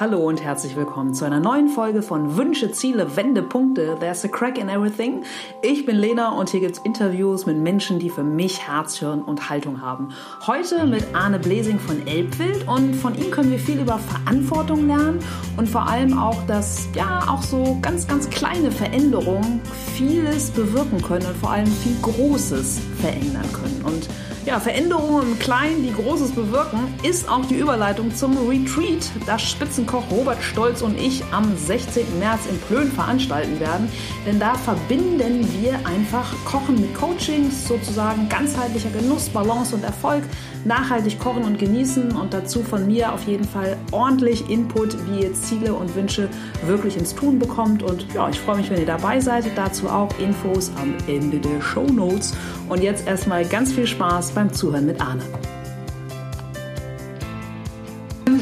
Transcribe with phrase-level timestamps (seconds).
[0.00, 3.96] Hallo und herzlich willkommen zu einer neuen Folge von Wünsche, Ziele, Wendepunkte.
[3.98, 5.24] There's a crack in everything.
[5.60, 9.50] Ich bin Lena und hier gibt's Interviews mit Menschen, die für mich Herz, Hirn und
[9.50, 10.10] Haltung haben.
[10.46, 15.18] Heute mit Arne Blesing von Elbwild und von ihm können wir viel über Verantwortung lernen
[15.56, 19.60] und vor allem auch, dass ja auch so ganz, ganz kleine Veränderungen
[19.96, 23.82] vieles bewirken können und vor allem viel Großes verändern können.
[23.84, 24.08] Und
[24.48, 30.10] ja, Veränderungen im Kleinen, die Großes bewirken, ist auch die Überleitung zum Retreat, das Spitzenkoch
[30.10, 32.18] Robert Stolz und ich am 16.
[32.18, 33.90] März in Plön veranstalten werden.
[34.26, 40.22] Denn da verbinden wir einfach Kochen mit Coachings, sozusagen ganzheitlicher Genuss, Balance und Erfolg,
[40.64, 45.34] nachhaltig kochen und genießen und dazu von mir auf jeden Fall ordentlich Input, wie ihr
[45.34, 46.28] Ziele und Wünsche
[46.66, 47.82] wirklich ins Tun bekommt.
[47.82, 49.44] Und ja, ich freue mich, wenn ihr dabei seid.
[49.56, 52.34] Dazu auch Infos am Ende der Show Notes.
[52.68, 55.22] Und jetzt erstmal ganz viel Spaß beim Zuhören mit Arne.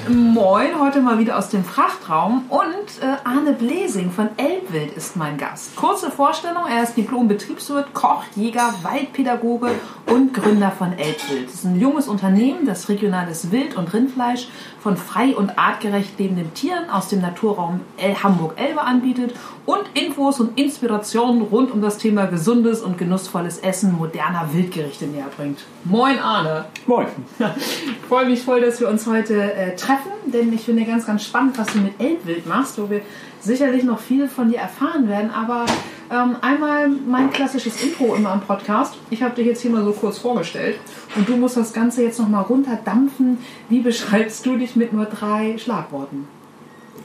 [0.09, 5.39] Moin, heute mal wieder aus dem Frachtraum und äh, Arne Blesing von Elbwild ist mein
[5.39, 5.75] Gast.
[5.77, 9.71] Kurze Vorstellung, er ist Diplom-Betriebswirt, Koch, Jäger, Waldpädagoge
[10.07, 11.47] und Gründer von Elbwild.
[11.47, 14.49] Das ist ein junges Unternehmen, das regionales Wild- und Rindfleisch
[14.81, 17.81] von frei und artgerecht lebenden Tieren aus dem Naturraum
[18.23, 24.51] Hamburg-Elbe anbietet und Infos und Inspirationen rund um das Thema gesundes und genussvolles Essen moderner
[24.53, 25.65] Wildgerichte näher bringt.
[25.85, 26.67] Moin Arne.
[26.87, 27.07] Moin.
[27.39, 31.25] Ich freue mich voll, dass wir uns heute äh, treffen, denn ich finde ganz, ganz
[31.25, 33.03] spannend, was du mit Elbwild machst, wo wir
[33.41, 35.31] sicherlich noch viel von dir erfahren werden.
[35.31, 35.67] Aber
[36.11, 38.95] ähm, einmal mein klassisches Intro immer am Podcast.
[39.11, 40.79] Ich habe dich jetzt hier mal so kurz vorgestellt
[41.15, 43.39] und du musst das Ganze jetzt noch mal runterdampfen.
[43.69, 46.27] Wie beschreibst du dich mit nur drei Schlagworten?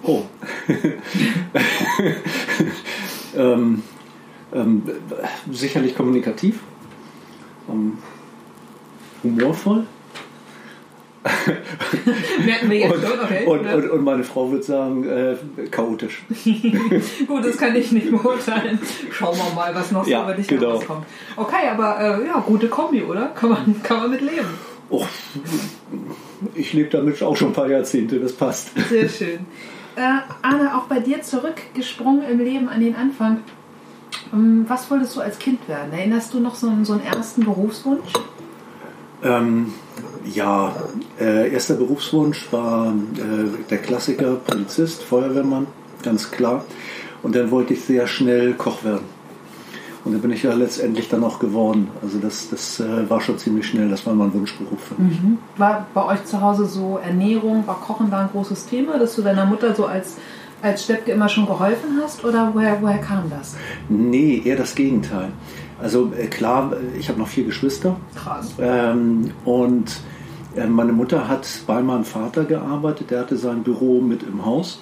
[0.04, 0.24] Oh.
[3.38, 3.84] ähm,
[4.54, 4.84] ähm,
[5.52, 6.60] sicherlich kommunikativ,
[7.70, 8.00] ähm,
[9.24, 9.86] humorvoll.
[12.46, 13.46] Merken wir jetzt und, okay.
[13.46, 15.36] Und, und, und meine Frau würde sagen, äh,
[15.70, 16.24] chaotisch.
[17.28, 18.80] Gut, das kann ich nicht beurteilen.
[19.12, 20.70] Schauen wir mal, was noch so Ja, über dich genau.
[20.70, 21.06] herauskommt.
[21.36, 23.28] Okay, aber äh, ja, gute Kombi, oder?
[23.28, 24.48] Kann man, kann man mit leben.
[24.90, 25.06] Oh,
[26.56, 28.72] ich lebe damit auch schon ein paar Jahrzehnte, das passt.
[28.90, 29.46] Sehr schön.
[29.96, 30.02] Äh,
[30.42, 33.42] Anne, auch bei dir zurückgesprungen im Leben an den Anfang.
[34.34, 35.94] Ähm, Was wolltest du als Kind werden?
[35.94, 38.12] Erinnerst du noch so einen, so einen ersten Berufswunsch?
[39.24, 39.74] Ähm,
[40.26, 40.76] ja,
[41.20, 45.68] äh, erster Berufswunsch war äh, der Klassiker, Polizist, Feuerwehrmann,
[46.04, 46.66] ganz klar.
[47.24, 49.06] Und dann wollte ich sehr schnell Koch werden.
[50.04, 51.90] Und dann bin ich ja letztendlich dann auch geworden.
[52.02, 55.20] Also das, das äh, war schon ziemlich schnell, das war mein Wunschberuf für mich.
[55.58, 59.22] War bei euch zu Hause so Ernährung, war Kochen da ein großes Thema, dass du
[59.22, 60.18] deiner Mutter so als,
[60.64, 62.24] als Steppke immer schon geholfen hast?
[62.26, 63.56] Oder woher, woher kam das?
[63.90, 65.30] Nee, eher das Gegenteil.
[65.80, 67.96] Also äh, klar, ich habe noch vier Geschwister.
[68.16, 68.54] Krass.
[68.60, 70.00] Ähm, und
[70.56, 74.80] meine Mutter hat bei meinem Vater gearbeitet, der hatte sein Büro mit im Haus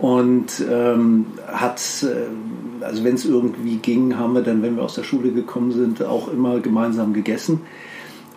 [0.00, 4.94] und ähm, hat, äh, also wenn es irgendwie ging, haben wir dann, wenn wir aus
[4.94, 7.60] der Schule gekommen sind, auch immer gemeinsam gegessen.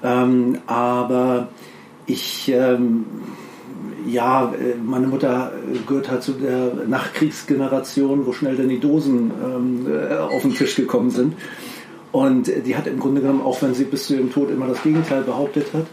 [0.03, 1.47] Ähm, aber
[2.05, 3.05] ich, ähm,
[4.05, 5.53] ja, äh, meine Mutter
[5.87, 10.75] gehört halt zu der Nachkriegsgeneration, wo schnell dann die Dosen ähm, äh, auf den Tisch
[10.75, 11.35] gekommen sind.
[12.11, 14.83] Und die hat im Grunde genommen, auch wenn sie bis zu ihrem Tod immer das
[14.83, 15.87] Gegenteil behauptet hat,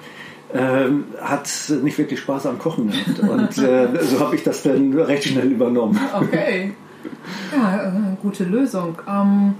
[0.54, 1.48] ähm, hat
[1.82, 3.20] nicht wirklich Spaß am Kochen gehabt.
[3.20, 5.98] Und äh, so habe ich das dann recht schnell übernommen.
[6.14, 6.74] Okay.
[7.56, 7.90] Ja, äh,
[8.20, 8.96] gute Lösung.
[9.08, 9.54] Ähm,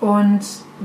[0.00, 0.40] und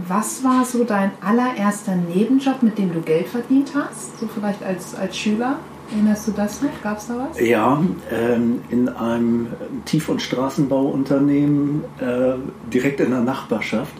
[0.08, 4.19] was war so dein allererster Nebenjob, mit dem du Geld verdient hast?
[4.19, 5.58] So vielleicht als, als Schüler?
[5.91, 6.69] Erinnerst du das noch?
[6.84, 7.40] Gab es da was?
[7.40, 7.81] Ja,
[8.12, 9.47] ähm, in einem
[9.85, 12.34] Tief- und Straßenbauunternehmen äh,
[12.72, 13.94] direkt in der Nachbarschaft.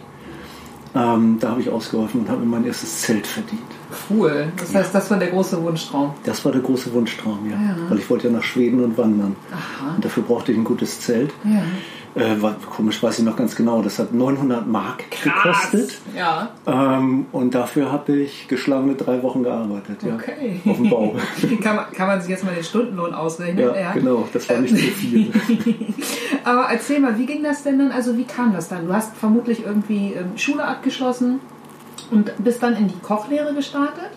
[0.94, 3.60] Ähm, da habe ich ausgeholfen und habe mir mein erstes Zelt verdient.
[4.08, 4.52] Cool.
[4.56, 6.14] Das heißt, das war der große Wunschtraum.
[6.24, 7.56] Das war der große Wunschtraum, ja.
[7.56, 7.76] Ja.
[7.90, 9.36] Weil ich wollte ja nach Schweden und wandern.
[9.52, 9.94] Aha.
[9.96, 11.30] Und dafür brauchte ich ein gutes Zelt.
[11.44, 11.62] Ja.
[12.14, 13.82] Äh, war, komisch weiß ich noch ganz genau.
[13.82, 15.98] Das hat 900 Mark gekostet.
[16.16, 16.50] Ja.
[16.66, 20.02] Ähm, und dafür habe ich geschlagene drei Wochen gearbeitet.
[20.02, 20.14] Ja.
[20.14, 20.60] Okay.
[20.66, 21.14] Auf dem Bau.
[21.62, 23.70] kann, man, kann man sich jetzt mal den Stundenlohn ausrechnen?
[23.74, 24.26] ja, genau.
[24.32, 25.32] Das war nicht so viel.
[26.44, 27.92] Aber erzähl mal, wie ging das denn dann?
[27.92, 28.86] Also wie kam das dann?
[28.86, 31.40] Du hast vermutlich irgendwie ähm, Schule abgeschlossen
[32.10, 34.10] und bist dann in die Kochlehre gestartet?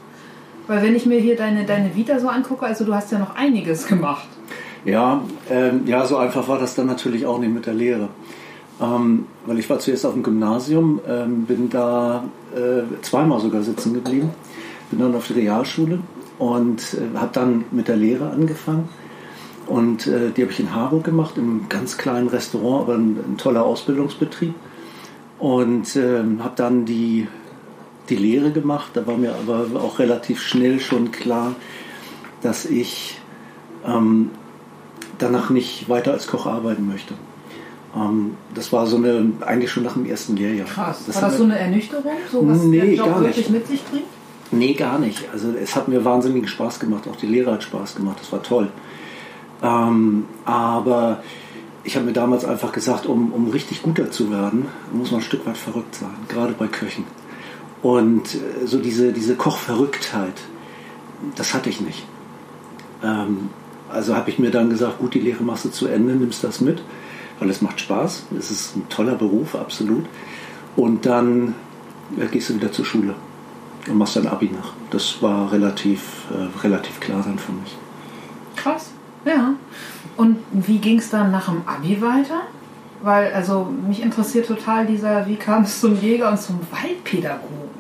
[0.68, 3.36] Weil wenn ich mir hier deine, deine Vita so angucke, also du hast ja noch
[3.36, 4.28] einiges gemacht.
[4.84, 8.10] Ja, ähm, ja, so einfach war das dann natürlich auch nicht mit der Lehre.
[8.82, 12.24] Ähm, weil ich war zuerst auf dem Gymnasium, ähm, bin da
[12.56, 14.32] äh, zweimal sogar sitzen geblieben,
[14.90, 16.00] bin dann auf die Realschule
[16.40, 18.90] und äh, habe dann mit der Lehre angefangen.
[19.68, 23.38] Und äh, die habe ich in Harburg gemacht, einem ganz kleinen Restaurant, aber ein, ein
[23.38, 24.56] toller Ausbildungsbetrieb.
[25.38, 27.28] Und ähm, habe dann die,
[28.10, 28.92] die Lehre gemacht.
[28.96, 31.56] Da war mir aber auch relativ schnell schon klar,
[32.42, 33.20] dass ich
[33.86, 34.32] ähm,
[35.22, 37.14] danach nicht weiter als Koch arbeiten möchte.
[37.96, 40.68] Ähm, das war so eine, eigentlich schon nach dem ersten Lehrjahr.
[40.68, 41.04] Krass.
[41.08, 43.84] Das war das so eine Ernüchterung, so was nee, der Job gar wirklich mit sich
[43.84, 44.06] bringt?
[44.52, 45.30] Nee, gar nicht.
[45.32, 47.08] Also es hat mir wahnsinnigen Spaß gemacht.
[47.10, 48.18] Auch die Lehre hat Spaß gemacht.
[48.20, 48.70] Das war toll.
[49.64, 51.24] Ähm, aber
[51.84, 55.24] ich habe mir damals einfach gesagt, um, um richtig guter zu werden, muss man ein
[55.24, 57.06] Stück weit verrückt sein, gerade bei Köchen.
[57.82, 60.42] Und äh, so diese, diese Kochverrücktheit,
[61.36, 62.06] das hatte ich nicht.
[63.04, 63.50] Ähm,
[63.92, 66.62] also habe ich mir dann gesagt, gut, die Lehre machst du zu Ende, nimmst das
[66.62, 66.82] mit,
[67.40, 68.24] weil es macht Spaß.
[68.38, 70.06] Es ist ein toller Beruf, absolut.
[70.76, 71.56] Und dann
[72.18, 73.16] äh, gehst du wieder zur Schule
[73.88, 74.74] und machst dein Abi nach.
[74.90, 77.76] Das war relativ, äh, relativ klar dann für mich.
[78.56, 78.92] Krass,
[79.26, 79.54] ja.
[80.18, 82.42] Und wie ging es dann nach dem Abi weiter?
[83.02, 87.71] Weil, also, mich interessiert total dieser, wie kam es zum Jäger und zum Waldpädagogen?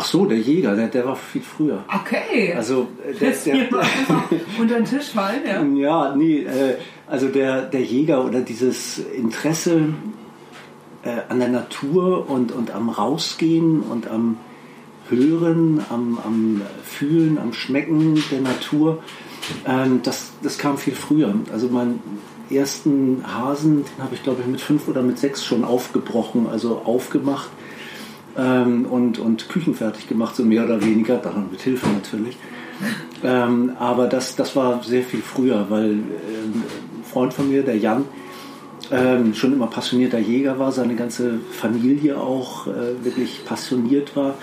[0.00, 1.84] Ach so, der Jäger, der, der war viel früher.
[1.86, 2.54] Okay.
[2.54, 5.90] Also äh, der, der, einfach unter den Tisch fallen, ja.
[6.08, 6.76] Ja, nee, äh,
[7.06, 9.92] also der, der Jäger oder dieses Interesse
[11.02, 14.38] äh, an der Natur und, und am Rausgehen und am
[15.10, 19.02] Hören, am, am Fühlen, am Schmecken der Natur,
[19.66, 21.34] ähm, das, das kam viel früher.
[21.52, 22.00] Also meinen
[22.48, 26.80] ersten Hasen, den habe ich glaube ich mit fünf oder mit sechs schon aufgebrochen, also
[26.86, 27.50] aufgemacht
[28.36, 32.36] ähm, und, und küchenfertig gemacht, so mehr oder weniger, daran mit Hilfe natürlich.
[33.22, 36.04] Ähm, aber das, das war sehr viel früher, weil ähm,
[36.98, 38.04] ein Freund von mir, der Jan,
[38.90, 44.34] ähm, schon immer passionierter Jäger war, seine ganze Familie auch äh, wirklich passioniert war.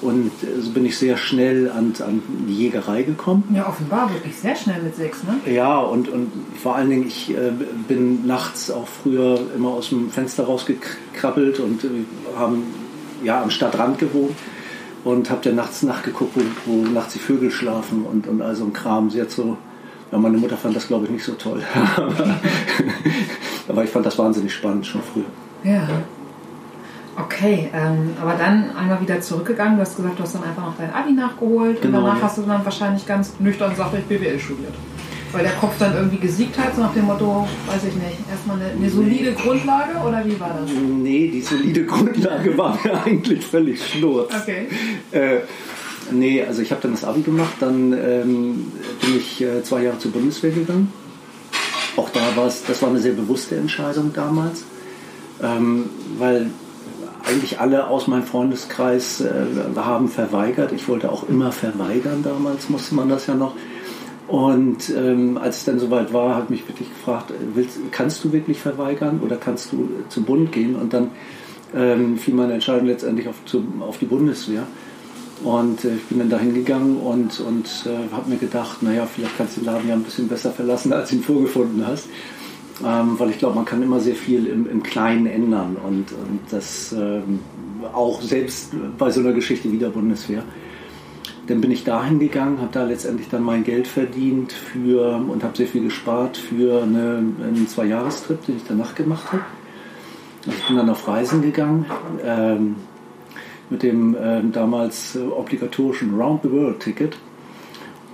[0.00, 3.44] Und äh, so bin ich sehr schnell an, an die Jägerei gekommen.
[3.54, 5.52] Ja, offenbar wirklich sehr schnell mit sechs, ne?
[5.52, 7.52] Ja, und, und vor allen Dingen, ich äh,
[7.86, 11.88] bin nachts auch früher immer aus dem Fenster rausgekrabbelt und äh,
[12.36, 12.64] haben
[13.22, 14.36] ja am Stadtrand gewohnt
[15.04, 18.64] und habe dann nachts nachgeguckt, wo, wo nachts die Vögel schlafen und, und all so
[18.64, 19.10] ein Kram.
[19.10, 19.56] Sie hat so,
[20.10, 21.62] ja, meine Mutter fand das glaube ich nicht so toll.
[23.68, 25.24] aber, ich fand das wahnsinnig spannend schon früher.
[25.64, 25.88] Ja.
[27.18, 29.76] Okay, ähm, aber dann einmal wieder zurückgegangen.
[29.76, 32.22] Du hast gesagt, du hast dann einfach noch dein Abi nachgeholt Genau, und danach ja.
[32.24, 34.72] hast du dann wahrscheinlich ganz nüchtern sachlich BWL studiert.
[35.32, 38.60] Weil der Kopf dann irgendwie gesiegt hat, so nach dem Motto, weiß ich nicht, erstmal
[38.60, 40.70] eine, eine solide Grundlage oder wie war das?
[40.70, 44.32] Nee, die solide Grundlage war mir eigentlich völlig schnurz.
[44.34, 44.68] Okay.
[45.10, 45.40] Äh,
[46.10, 49.98] nee, also ich habe dann das Abi gemacht, dann ähm, bin ich äh, zwei Jahre
[49.98, 50.92] zur Bundeswehr gegangen.
[51.96, 54.64] Auch da war es, das war eine sehr bewusste Entscheidung damals,
[55.42, 56.50] ähm, weil
[57.24, 59.30] eigentlich alle aus meinem Freundeskreis äh,
[59.76, 60.72] haben verweigert.
[60.72, 63.54] Ich wollte auch immer verweigern damals, musste man das ja noch.
[64.32, 68.32] Und ähm, als es dann soweit war, hat mich wirklich gefragt, äh, willst, kannst du
[68.32, 70.74] wirklich verweigern oder kannst du äh, zum Bund gehen?
[70.74, 71.10] Und dann
[71.76, 74.62] ähm, fiel meine Entscheidung letztendlich auf, zum, auf die Bundeswehr.
[75.44, 79.36] Und äh, ich bin dann dahin gegangen und, und äh, habe mir gedacht, naja, vielleicht
[79.36, 82.08] kannst du den Laden ja ein bisschen besser verlassen, als du ihn vorgefunden hast.
[82.82, 86.40] Ähm, weil ich glaube, man kann immer sehr viel im, im Kleinen ändern und, und
[86.50, 87.40] das ähm,
[87.92, 90.42] auch selbst bei so einer Geschichte wie der Bundeswehr.
[91.52, 95.54] Dann bin ich dahin gegangen, habe da letztendlich dann mein Geld verdient für und habe
[95.54, 99.42] sehr viel gespart für eine, einen Zwei-Jahrestrip, den ich danach gemacht habe.
[100.46, 101.84] Also ich bin dann auf Reisen gegangen
[102.24, 102.76] ähm,
[103.68, 107.18] mit dem ähm, damals äh, obligatorischen Round the World Ticket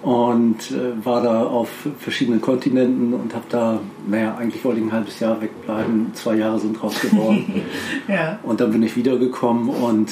[0.02, 1.68] und äh, war da auf
[2.00, 3.78] verschiedenen Kontinenten und habe da,
[4.08, 7.62] naja, eigentlich wollte ich ein halbes Jahr wegbleiben, zwei Jahre sind draus geworden.
[8.08, 8.40] Ja.
[8.42, 10.10] und dann bin ich wiedergekommen und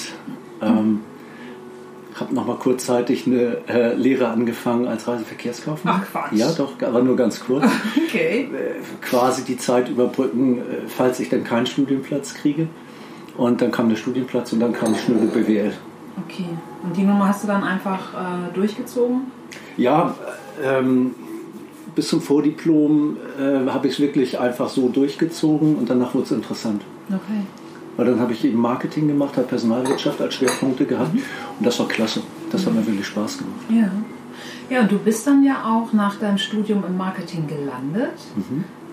[0.63, 1.01] ähm,
[2.19, 6.03] habe nochmal kurzzeitig eine äh, Lehre angefangen als Reiseverkehrskaufmann.
[6.03, 6.33] Ach, Quatsch.
[6.33, 7.65] Ja, doch, aber nur ganz kurz.
[8.09, 8.49] Okay.
[8.53, 12.69] Äh, quasi die Zeit überbrücken, äh, falls ich dann keinen Studienplatz kriege.
[13.37, 15.73] Und dann kam der Studienplatz und dann kam die schnöde BWL.
[16.25, 16.47] Okay.
[16.83, 19.31] Und die Nummer hast du dann einfach äh, durchgezogen?
[19.77, 20.15] Ja,
[20.65, 21.15] ähm,
[21.95, 26.33] bis zum Vordiplom äh, habe ich es wirklich einfach so durchgezogen und danach wurde es
[26.33, 26.83] interessant.
[27.09, 27.43] Okay.
[27.97, 31.89] Weil dann habe ich eben Marketing gemacht, habe Personalwirtschaft als Schwerpunkte gehabt und das war
[31.89, 32.23] klasse.
[32.51, 33.61] Das hat mir wirklich Spaß gemacht.
[33.71, 33.91] Ja.
[34.69, 38.19] Ja, und du bist dann ja auch nach deinem Studium im Marketing gelandet.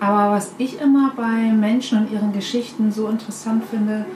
[0.00, 4.06] Aber was ich immer bei Menschen und ihren Geschichten so interessant finde,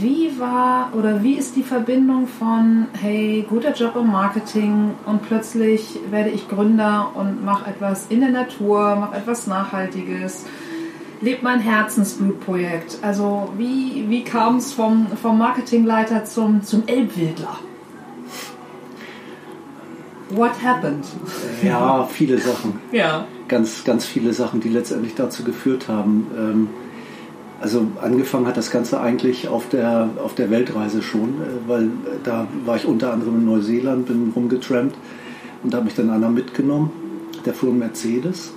[0.00, 5.98] wie war oder wie ist die Verbindung von, hey, guter Job im Marketing und plötzlich
[6.10, 10.46] werde ich Gründer und mache etwas in der Natur, mache etwas Nachhaltiges,
[11.20, 12.98] lebe mein Herzensblutprojekt.
[13.02, 17.58] Also wie, wie kam es vom, vom Marketingleiter zum, zum Elbwildler?
[20.30, 21.06] What happened?
[21.62, 22.80] Ja, viele Sachen.
[22.90, 23.26] Ja.
[23.48, 26.26] Ganz, ganz viele Sachen, die letztendlich dazu geführt haben.
[26.36, 26.68] Ähm,
[27.60, 31.90] also angefangen hat das Ganze eigentlich auf der, auf der Weltreise schon, äh, weil
[32.24, 34.96] da war ich unter anderem in Neuseeland, bin rumgetrampt
[35.62, 36.90] und da hat mich dann einer mitgenommen,
[37.44, 38.52] der fuhr einen Mercedes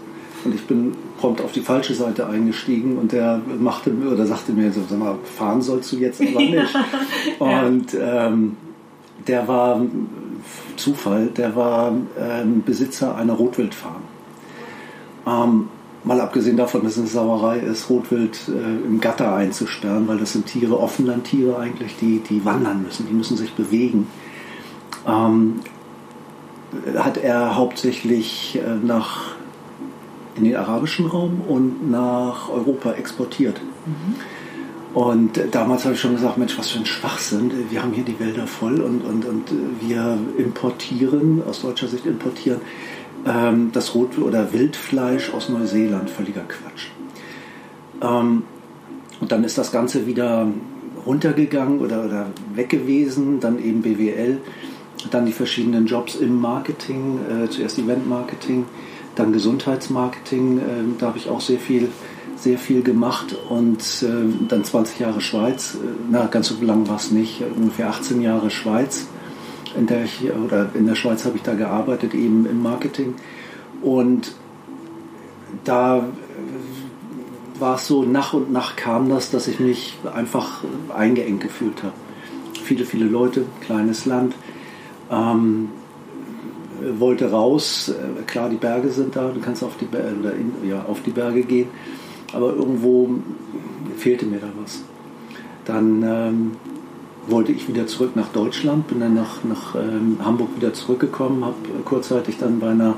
[0.45, 4.53] Und ich bin prompt auf die falsche Seite eingestiegen und der machte mir oder sagte
[4.53, 6.75] mir so, sag mal, fahren sollst du jetzt aber nicht.
[7.39, 8.57] Und ähm,
[9.27, 9.81] der war
[10.77, 14.01] Zufall, der war ähm, Besitzer einer Rotwildfarm.
[15.27, 15.67] Ähm,
[16.03, 20.33] mal abgesehen davon, dass es eine Sauerei ist, Rotwild äh, im Gatter einzusperren, weil das
[20.33, 24.07] sind Tiere, Offenlandtiere eigentlich, die, die wandern müssen, die müssen sich bewegen.
[25.05, 25.59] Ähm,
[26.97, 29.38] hat er hauptsächlich äh, nach
[30.39, 33.59] in den arabischen Raum und nach Europa exportiert.
[33.85, 34.15] Mhm.
[34.93, 37.51] Und damals habe ich schon gesagt, Mensch, was für ein Schwachsinn.
[37.69, 39.43] Wir haben hier die Wälder voll und, und, und
[39.81, 42.61] wir importieren, aus deutscher Sicht importieren,
[43.27, 46.09] ähm, das Rot- oder Wildfleisch aus Neuseeland.
[46.09, 46.87] Völliger Quatsch.
[48.01, 48.43] Ähm,
[49.19, 50.47] und dann ist das Ganze wieder
[51.05, 54.37] runtergegangen oder, oder weg gewesen, dann eben BWL,
[55.11, 58.65] dann die verschiedenen Jobs im Marketing, äh, zuerst Event-Marketing,
[59.19, 60.61] dann Gesundheitsmarketing, äh,
[60.97, 61.89] da habe ich auch sehr viel,
[62.35, 66.95] sehr viel gemacht und äh, dann 20 Jahre Schweiz, äh, na ganz so lang war
[66.95, 69.07] es nicht, ungefähr 18 Jahre Schweiz,
[69.77, 73.15] in der ich, oder in der Schweiz habe ich da gearbeitet, eben im Marketing
[73.81, 74.33] und
[75.65, 76.07] da
[77.59, 80.63] war es so, nach und nach kam das, dass ich mich einfach
[80.95, 81.93] eingeengt gefühlt habe.
[82.63, 84.33] Viele, viele Leute, kleines Land.
[85.11, 85.69] Ähm,
[86.97, 87.89] wollte raus.
[87.89, 91.01] Äh, klar, die Berge sind da, du kannst auf die, Berge, oder in, ja, auf
[91.03, 91.69] die Berge gehen,
[92.33, 93.09] aber irgendwo
[93.97, 94.83] fehlte mir da was.
[95.65, 96.51] Dann ähm,
[97.27, 101.55] wollte ich wieder zurück nach Deutschland, bin dann nach, nach ähm, Hamburg wieder zurückgekommen, habe
[101.85, 102.95] kurzzeitig dann bei einer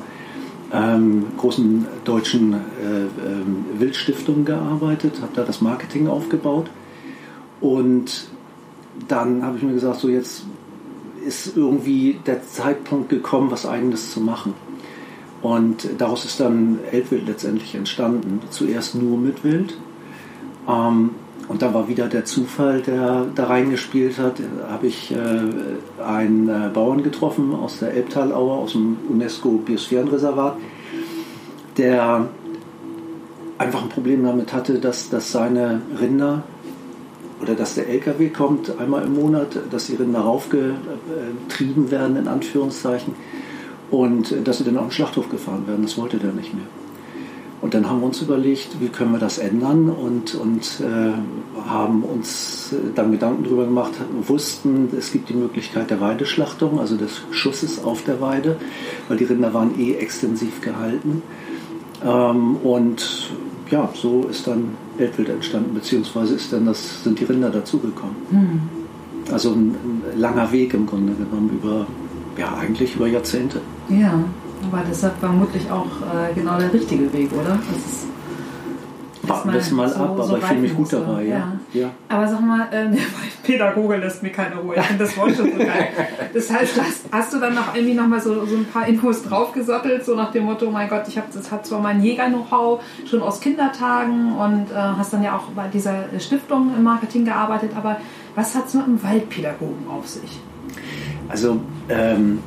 [0.73, 6.69] ähm, großen deutschen äh, ähm, Wildstiftung gearbeitet, habe da das Marketing aufgebaut
[7.59, 8.27] und
[9.07, 10.45] dann habe ich mir gesagt, so jetzt
[11.25, 14.53] ist irgendwie der Zeitpunkt gekommen, was eigenes zu machen.
[15.41, 18.41] Und daraus ist dann Elbwild letztendlich entstanden.
[18.49, 19.75] Zuerst nur mit Wild.
[20.67, 21.11] Ähm,
[21.47, 24.39] und da war wieder der Zufall, der da reingespielt hat.
[24.39, 30.55] Da habe ich äh, einen äh, Bauern getroffen aus der Elbtalaue, aus dem UNESCO-Biosphärenreservat,
[31.77, 32.27] der
[33.57, 36.43] einfach ein Problem damit hatte, dass, dass seine Rinder
[37.41, 43.15] oder dass der LKW kommt einmal im Monat, dass die Rinder raufgetrieben werden, in Anführungszeichen,
[43.89, 45.83] und dass sie dann auf den Schlachthof gefahren werden.
[45.83, 46.65] Das wollte der nicht mehr.
[47.61, 52.03] Und dann haben wir uns überlegt, wie können wir das ändern und, und äh, haben
[52.03, 53.91] uns dann Gedanken darüber gemacht,
[54.27, 58.55] wussten, es gibt die Möglichkeit der Weideschlachtung, also des Schusses auf der Weide,
[59.07, 61.21] weil die Rinder waren eh extensiv gehalten.
[62.03, 63.31] Ähm, und
[63.69, 68.15] ja, so ist dann Weltwild entstanden, beziehungsweise ist dann das, sind die Rinder dazugekommen.
[68.29, 68.61] Mhm.
[69.31, 71.85] Also ein, ein, langer Weg im Grunde genommen über,
[72.37, 73.59] ja, eigentlich über Jahrzehnte.
[73.89, 74.23] Ja,
[74.71, 77.59] aber deshalb vermutlich auch äh, genau der richtige Weg, oder?
[77.71, 78.07] Das ist
[79.31, 81.23] Warten wir es mal so, ab, aber so ich fühle mich gut dabei.
[81.23, 81.53] Ja.
[81.73, 81.89] ja.
[82.09, 82.97] Aber sag mal, äh,
[83.43, 84.75] Pädagoge lässt mir keine Ruhe.
[84.75, 85.89] Ich finde das Wort schon so geil.
[86.33, 89.23] Das heißt, hast, hast du dann noch irgendwie noch mal so, so ein paar Infos
[89.23, 93.21] draufgesattelt, so nach dem Motto, mein Gott, ich habe das hat zwar mein Jäger-Know-how schon
[93.21, 97.97] aus Kindertagen und äh, hast dann ja auch bei dieser Stiftung im Marketing gearbeitet, aber
[98.35, 100.39] was hat es mit dem Waldpädagogen auf sich?
[101.27, 101.59] Also
[101.89, 102.39] ähm,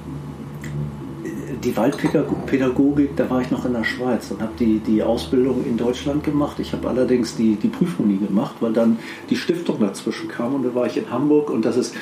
[1.65, 5.77] die Waldpädagogik, da war ich noch in der Schweiz und habe die, die Ausbildung in
[5.77, 6.59] Deutschland gemacht.
[6.61, 8.99] Ich habe allerdings die, die Prüfung nie gemacht, weil dann
[9.31, 11.95] die Stiftung dazwischen kam und da war ich in Hamburg und das ist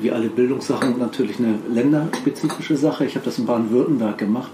[0.00, 3.06] wie alle Bildungssachen natürlich eine länderspezifische Sache.
[3.06, 4.50] Ich habe das in Baden-Württemberg gemacht.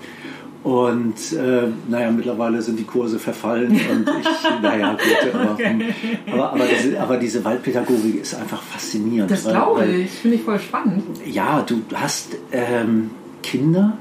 [0.62, 5.95] Und äh, naja, mittlerweile sind die Kurse verfallen und ich, naja, gut, aber, okay.
[6.31, 9.28] aber, aber, diese, aber, diese Waldpädagogik ist einfach faszinierend.
[9.28, 11.02] Das glaube ich, finde ich voll spannend.
[11.26, 13.11] Ja, du hast ähm,
[13.42, 13.95] Kinder,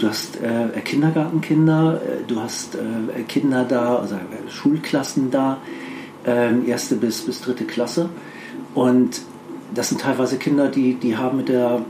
[0.00, 5.58] Du hast äh, Kindergartenkinder, äh, du hast äh, Kinder da, also äh, Schulklassen da,
[6.24, 8.08] ähm, erste bis, bis dritte Klasse.
[8.74, 9.20] Und
[9.74, 11.84] das sind teilweise Kinder, die, die haben mit, der,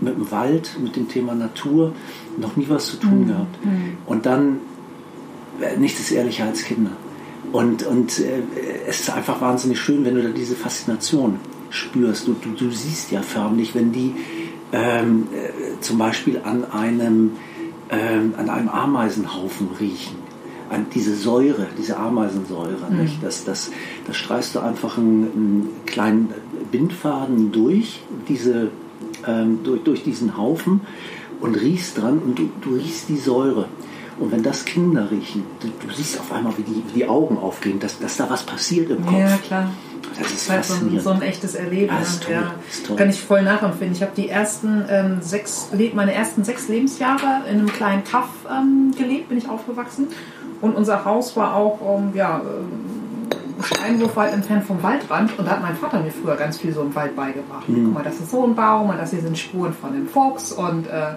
[0.00, 1.92] mit dem Wald, mit dem Thema Natur
[2.38, 3.26] noch nie was zu tun mhm.
[3.28, 3.64] gehabt.
[3.64, 3.98] Mhm.
[4.06, 4.60] Und dann,
[5.60, 6.92] äh, nichts ist ehrlicher als Kinder.
[7.52, 8.40] Und, und äh,
[8.88, 12.26] es ist einfach wahnsinnig schön, wenn du da diese Faszination spürst.
[12.26, 14.14] Du, du, du siehst ja förmlich, wenn die
[14.72, 17.32] ähm, äh, zum Beispiel an einem,
[17.90, 20.16] ähm, an einem Ameisenhaufen riechen.
[20.70, 22.90] An diese Säure, diese Ameisensäure.
[22.90, 23.02] Mhm.
[23.02, 23.22] Nicht?
[23.22, 23.70] Das, das,
[24.06, 26.34] das streichst du einfach einen, einen kleinen
[26.72, 28.70] Bindfaden durch, diese,
[29.26, 30.80] ähm, durch, durch diesen Haufen
[31.40, 33.68] und riechst dran und du, du riechst die Säure.
[34.18, 37.36] Und wenn das Kinder riechen, du, du siehst auf einmal, wie die, wie die Augen
[37.38, 39.18] aufgehen, dass, dass da was passiert im Kopf.
[39.18, 39.70] Ja, klar.
[40.16, 41.92] Das ist halt so, ein, so ein echtes Erleben.
[41.92, 42.96] Ja, ist toll, ja, ist toll.
[42.96, 43.96] Kann ich voll nachempfinden.
[43.96, 48.92] Ich habe die ersten ähm, sechs, meine ersten sechs Lebensjahre in einem kleinen Kaff ähm,
[48.96, 50.08] gelebt, bin ich aufgewachsen.
[50.60, 52.40] Und unser Haus war auch, ähm, ja,
[53.62, 56.82] Steinwurf weit entfernt vom Waldrand und da hat mein Vater mir früher ganz viel so
[56.82, 57.68] im Wald beigebracht.
[57.68, 57.84] Mhm.
[57.86, 60.52] Guck mal, das ist so ein Baum und das hier sind Spuren von dem Fuchs
[60.52, 61.14] und äh,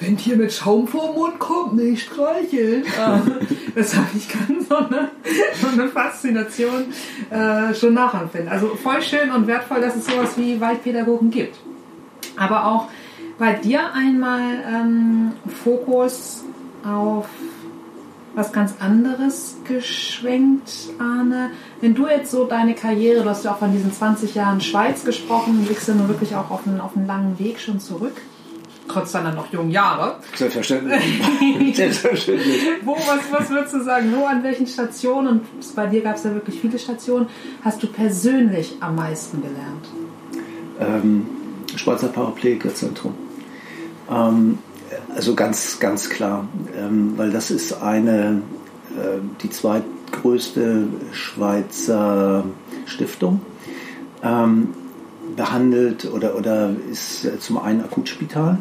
[0.00, 2.84] wenn Tier mit Schaum vor Mund kommt, nicht streicheln.
[2.84, 5.10] Äh, das habe ich ganz so eine,
[5.60, 6.86] so eine Faszination
[7.30, 8.50] äh, schon nachempfinden.
[8.50, 11.56] Also voll schön und wertvoll, dass es sowas wie Waldpädagogen gibt.
[12.36, 12.88] Aber auch
[13.38, 16.44] bei dir einmal ähm, Fokus
[16.84, 17.28] auf
[18.34, 21.50] was ganz anderes geschwenkt, Arne.
[21.80, 25.04] Wenn du jetzt so deine Karriere, du hast ja auch von diesen 20 Jahren Schweiz
[25.04, 28.20] gesprochen, blickst du nun wirklich auch auf einen, auf einen langen Weg schon zurück?
[28.88, 30.16] Trotz deiner noch jungen Jahre.
[30.34, 31.02] Selbstverständlich.
[31.74, 32.62] Selbstverständlich.
[32.84, 36.24] Wo, was, was würdest du sagen, wo, an welchen Stationen, und bei dir gab es
[36.24, 37.26] ja wirklich viele Stationen,
[37.62, 39.88] hast du persönlich am meisten gelernt?
[40.78, 41.26] Ähm,
[41.74, 43.14] Schweizer Paraplegikerzentrum.
[44.10, 44.58] Ähm,
[45.14, 48.42] also ganz, ganz klar, ähm, weil das ist eine,
[48.96, 52.44] äh, die zweitgrößte Schweizer
[52.86, 53.40] Stiftung.
[54.22, 54.68] Ähm,
[55.34, 58.58] behandelt oder, oder ist zum einen Akutspital.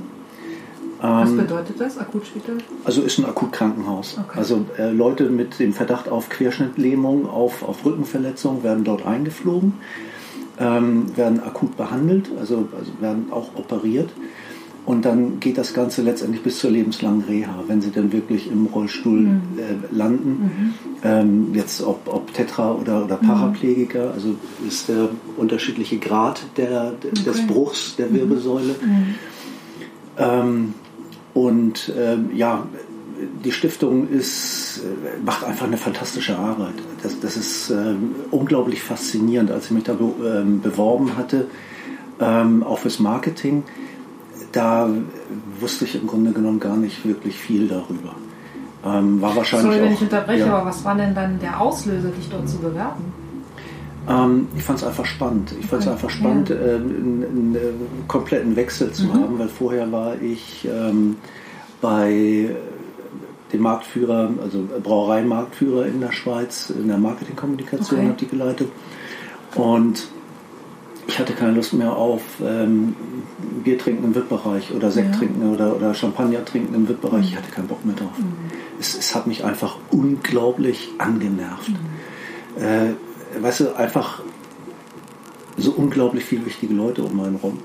[1.02, 2.58] Was ähm, bedeutet das, Akutspital?
[2.84, 4.18] Also ist ein Akutkrankenhaus.
[4.18, 4.40] Okay.
[4.40, 9.74] Also äh, Leute mit dem Verdacht auf Querschnittlähmung, auf, auf Rückenverletzung werden dort eingeflogen,
[10.60, 14.10] ähm, werden akut behandelt, also, also werden auch operiert.
[14.86, 18.68] Und dann geht das Ganze letztendlich bis zur lebenslangen Reha, wenn sie dann wirklich im
[18.68, 19.42] Rollstuhl mhm.
[19.58, 20.30] äh, landen.
[20.30, 20.74] Mhm.
[21.04, 23.28] Ähm, jetzt ob, ob Tetra- oder, oder mhm.
[23.28, 24.36] Paraplegiker, also
[24.68, 27.24] ist der unterschiedliche Grad der, okay.
[27.24, 28.14] des Bruchs der mhm.
[28.14, 28.76] Wirbelsäule.
[28.80, 29.16] Mhm.
[30.18, 30.74] Ähm,
[31.36, 32.66] und ähm, ja,
[33.44, 36.74] die Stiftung ist, äh, macht einfach eine fantastische Arbeit.
[37.04, 41.46] Das, das ist ähm, unglaublich faszinierend, als ich mich da be, ähm, beworben hatte,
[42.20, 43.64] ähm, auch fürs Marketing
[44.56, 44.90] da
[45.60, 48.16] wusste ich im Grunde genommen gar nicht wirklich viel darüber.
[48.86, 50.56] Ähm, war wahrscheinlich Sorry, wenn ich unterbreche, ja.
[50.56, 53.04] aber was war denn dann der Auslöser, dich dort zu bewerben?
[54.08, 55.54] Ähm, ich fand es einfach spannend.
[55.60, 56.56] Ich fand es einfach spannend, ja.
[56.56, 57.58] äh, einen, einen,
[58.08, 59.14] kompletten Wechsel zu mhm.
[59.14, 61.18] haben, weil vorher war ich ähm,
[61.82, 62.50] bei
[63.52, 68.10] dem Marktführer, also Brauereimarktführer in der Schweiz, in der Marketingkommunikation okay.
[68.10, 68.70] habe die geleitet.
[69.56, 70.08] Und
[71.08, 72.96] ich hatte keine Lust mehr auf ähm,
[73.64, 75.18] Bier trinken im VIP-Bereich oder Sekt ja.
[75.18, 77.30] trinken oder, oder Champagner trinken im VIP-Bereich.
[77.30, 78.18] Ich hatte keinen Bock mehr drauf.
[78.18, 78.34] Mhm.
[78.80, 81.70] Es, es, hat mich einfach unglaublich angenervt.
[81.70, 82.64] Mhm.
[82.64, 82.94] Äh,
[83.40, 84.22] weißt du, einfach
[85.58, 87.60] so unglaublich viele wichtige Leute um einen rum.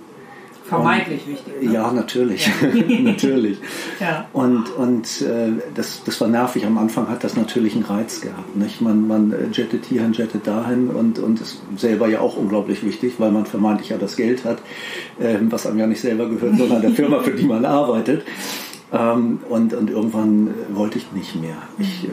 [0.71, 1.53] Vermeintlich wichtig.
[1.63, 1.73] Ne?
[1.73, 2.47] Ja, natürlich.
[2.47, 2.69] Ja.
[3.01, 3.59] natürlich.
[3.99, 4.29] Ja.
[4.33, 6.65] Und, und äh, das, das war nervig.
[6.65, 8.55] Am Anfang hat das natürlich einen Reiz gehabt.
[8.57, 8.81] Nicht?
[8.81, 13.33] Man, man jettet hierhin, jettet dahin und, und ist selber ja auch unglaublich wichtig, weil
[13.33, 14.59] man vermeintlich ja das Geld hat,
[15.19, 18.23] äh, was einem ja nicht selber gehört, sondern der Firma, für die man arbeitet.
[18.93, 21.57] Ähm, und, und irgendwann wollte ich nicht mehr.
[21.79, 22.11] Ich äh,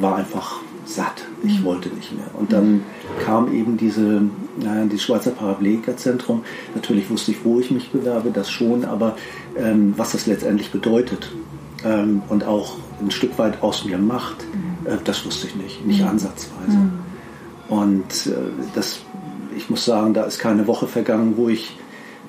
[0.00, 1.24] war einfach satt.
[1.42, 1.64] Ich mhm.
[1.64, 2.26] wollte nicht mehr.
[2.34, 2.82] Und dann
[3.24, 4.22] kam eben diese,
[4.58, 6.42] naja, die Schweizer Paraplegikerzentrum.
[6.74, 9.16] Natürlich wusste ich, wo ich mich bewerbe, das schon, aber
[9.56, 11.30] ähm, was das letztendlich bedeutet
[11.84, 14.86] ähm, und auch ein Stück weit aus mir macht, mhm.
[14.86, 16.08] äh, das wusste ich nicht, nicht mhm.
[16.08, 16.76] ansatzweise.
[16.76, 16.92] Mhm.
[17.68, 18.34] Und äh,
[18.74, 19.00] das,
[19.56, 21.76] ich muss sagen, da ist keine Woche vergangen, wo ich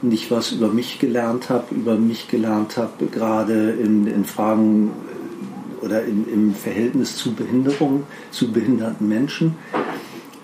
[0.01, 4.91] nicht was über mich gelernt habe, über mich gelernt habe, gerade in, in Fragen
[5.83, 9.55] oder im, im Verhältnis zu Behinderung, zu behinderten Menschen.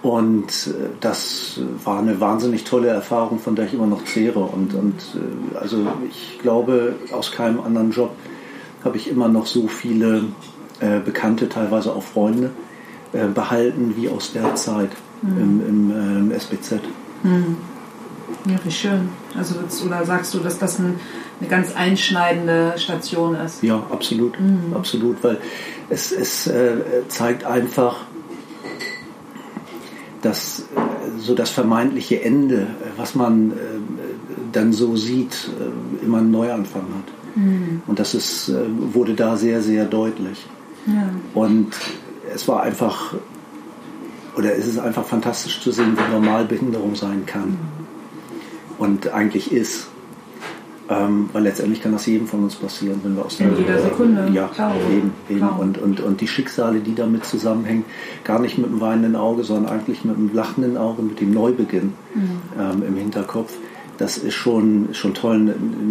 [0.01, 4.39] Und äh, das war eine wahnsinnig tolle Erfahrung, von der ich immer noch zehre.
[4.39, 8.11] Und, und äh, also ich glaube, aus keinem anderen Job
[8.83, 10.23] habe ich immer noch so viele
[10.79, 12.51] äh, Bekannte, teilweise auch Freunde,
[13.11, 15.37] äh, behalten wie aus der Zeit mhm.
[15.37, 16.79] im, im ähm, SBZ.
[17.23, 17.57] Mhm.
[18.45, 19.09] Ja, wie schön.
[19.37, 20.99] Also, oder sagst du, dass das ein
[21.39, 23.63] eine ganz einschneidende Station ist.
[23.63, 24.73] Ja, absolut, mhm.
[24.75, 25.37] absolut, weil
[25.89, 27.97] es, es äh, zeigt einfach,
[30.21, 33.55] dass äh, so das vermeintliche Ende, was man äh,
[34.51, 37.35] dann so sieht, äh, immer einen Neuanfang hat.
[37.35, 37.81] Mhm.
[37.87, 38.55] Und das ist, äh,
[38.93, 40.45] wurde da sehr, sehr deutlich.
[40.85, 41.09] Ja.
[41.33, 41.73] Und
[42.33, 43.13] es war einfach,
[44.35, 47.49] oder es ist einfach fantastisch zu sehen, wie normal Behinderung sein kann.
[47.49, 47.57] Mhm.
[48.77, 49.87] Und eigentlich ist.
[50.91, 53.49] Ähm, weil letztendlich kann das jedem von uns passieren, wenn wir aus der.
[53.53, 54.27] Jeder Sekunde.
[54.33, 54.73] Ja, Klar.
[54.91, 55.11] eben.
[55.29, 55.47] eben.
[55.47, 57.85] Und, und, und die Schicksale, die damit zusammenhängen,
[58.23, 61.93] gar nicht mit dem weinenden Auge, sondern eigentlich mit dem lachenden Auge, mit dem Neubeginn
[62.15, 62.41] mhm.
[62.59, 63.53] ähm, im Hinterkopf.
[63.99, 65.35] Das ist schon, schon toll.
[65.35, 65.47] Ein,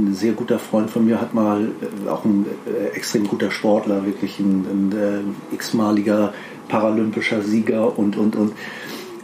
[0.09, 1.69] ein, sehr guter Freund von mir hat mal,
[2.07, 6.33] äh, auch ein äh, extrem guter Sportler, wirklich ein, ein äh, x-maliger
[6.67, 8.53] paralympischer Sieger und, und, und.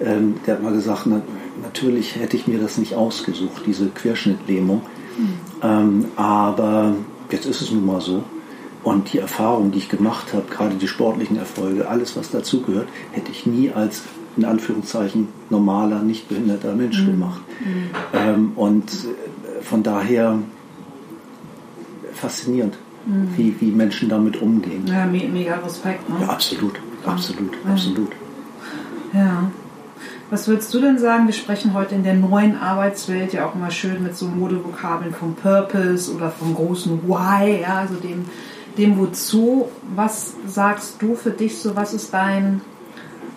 [0.00, 1.22] Ähm, der hat mal gesagt, na,
[1.62, 4.82] natürlich hätte ich mir das nicht ausgesucht, diese Querschnittlähmung.
[5.64, 6.94] Ähm, aber
[7.30, 8.22] jetzt ist es nun mal so.
[8.82, 13.32] Und die Erfahrungen, die ich gemacht habe, gerade die sportlichen Erfolge, alles, was dazugehört, hätte
[13.32, 14.02] ich nie als
[14.36, 17.06] in Anführungszeichen normaler, nicht behinderter Mensch mhm.
[17.06, 17.40] gemacht.
[17.60, 17.90] Mhm.
[18.12, 20.38] Ähm, und äh, von daher
[22.12, 23.28] faszinierend, mhm.
[23.36, 24.86] wie, wie Menschen damit umgehen.
[24.86, 26.08] Ja, me mega Respekt.
[26.10, 26.16] Ne?
[26.20, 26.74] Ja, absolut,
[27.06, 27.72] absolut, ja.
[27.72, 28.12] absolut.
[29.14, 29.50] Ja.
[30.34, 31.26] Was würdest du denn sagen?
[31.26, 35.36] Wir sprechen heute in der neuen Arbeitswelt ja auch immer schön mit so Modevokabeln vom
[35.36, 38.24] Purpose oder vom großen Why, ja, also dem,
[38.76, 39.68] dem Wozu.
[39.94, 41.76] Was sagst du für dich so?
[41.76, 42.62] Was ist dein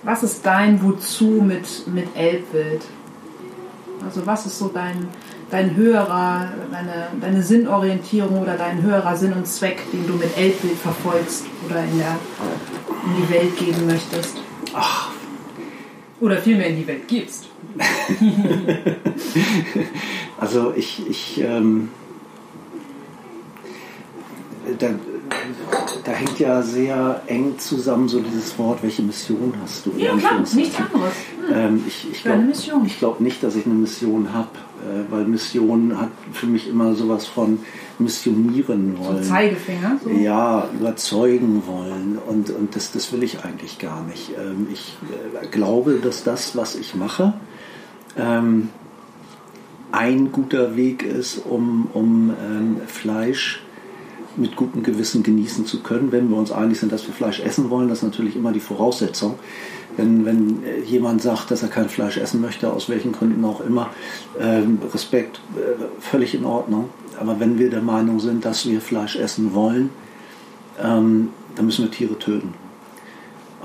[0.01, 2.81] was ist dein Wozu mit, mit Elbwild?
[4.03, 5.07] Also was ist so dein,
[5.51, 10.79] dein höherer, deine, deine Sinnorientierung oder dein höherer Sinn und Zweck, den du mit Elbwild
[10.79, 12.17] verfolgst oder in, der,
[13.05, 14.35] in die Welt geben möchtest?
[14.73, 15.11] Ach.
[16.19, 17.47] Oder vielmehr in die Welt gibst.
[20.39, 21.89] also ich, ich ähm,
[24.79, 24.87] da,
[26.03, 29.93] da hängt ja sehr eng zusammen so dieses Wort, welche Mission hast du?
[29.97, 31.13] Ja, klar, nichts anderes.
[31.51, 32.47] Ähm, ich ich glaube
[32.99, 34.49] glaub nicht, dass ich eine Mission habe,
[35.09, 37.59] weil Mission hat für mich immer sowas von
[37.99, 39.23] missionieren wollen.
[39.23, 39.99] So Zeigefinger?
[40.03, 40.09] So.
[40.09, 44.31] Ja, überzeugen wollen und, und das, das will ich eigentlich gar nicht.
[44.37, 44.97] Ähm, ich
[45.41, 47.33] äh, glaube, dass das, was ich mache,
[48.17, 48.69] ähm,
[49.91, 53.61] ein guter Weg ist, um, um ähm, Fleisch
[54.35, 57.69] mit gutem Gewissen genießen zu können, wenn wir uns einig sind, dass wir Fleisch essen
[57.69, 57.89] wollen.
[57.89, 59.39] Das ist natürlich immer die Voraussetzung.
[59.97, 63.89] Wenn, wenn jemand sagt, dass er kein Fleisch essen möchte, aus welchen Gründen auch immer,
[64.39, 66.89] ähm, Respekt, äh, völlig in Ordnung.
[67.19, 69.89] Aber wenn wir der Meinung sind, dass wir Fleisch essen wollen,
[70.81, 72.53] ähm, dann müssen wir Tiere töten.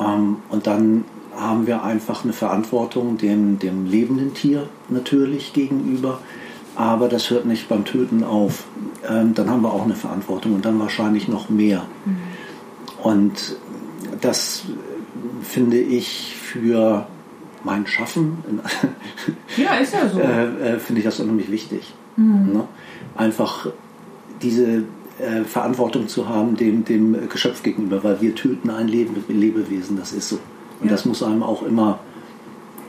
[0.00, 1.04] Ähm, und dann
[1.36, 6.18] haben wir einfach eine Verantwortung dem, dem lebenden Tier natürlich gegenüber
[6.74, 8.64] aber das hört nicht beim Töten auf.
[9.08, 11.84] Ähm, dann haben wir auch eine Verantwortung und dann wahrscheinlich noch mehr.
[12.04, 12.16] Mhm.
[13.02, 13.56] Und
[14.20, 14.64] das
[15.42, 17.06] finde ich für
[17.64, 18.38] mein Schaffen,
[19.56, 20.20] ja, ist ja so.
[20.20, 21.94] äh, äh, finde ich das unheimlich wichtig.
[22.16, 22.52] Mhm.
[22.52, 22.64] Ne?
[23.16, 23.68] Einfach
[24.40, 24.84] diese
[25.18, 30.12] äh, Verantwortung zu haben dem, dem Geschöpf gegenüber, weil wir töten ein Leben, Lebewesen, das
[30.12, 30.38] ist so.
[30.80, 30.92] Und ja.
[30.92, 32.00] das muss einem auch immer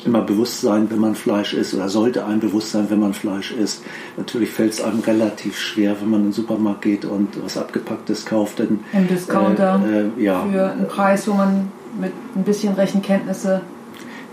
[0.05, 3.51] immer bewusst sein, wenn man Fleisch isst oder sollte einem bewusst sein, wenn man Fleisch
[3.51, 3.83] isst.
[4.17, 8.25] Natürlich fällt es einem relativ schwer, wenn man in den Supermarkt geht und was abgepacktes
[8.25, 8.59] kauft.
[8.59, 10.45] Denn, Im Discounter äh, äh, ja.
[10.51, 13.61] für einen Preis, wo man mit ein bisschen Rechenkenntnisse.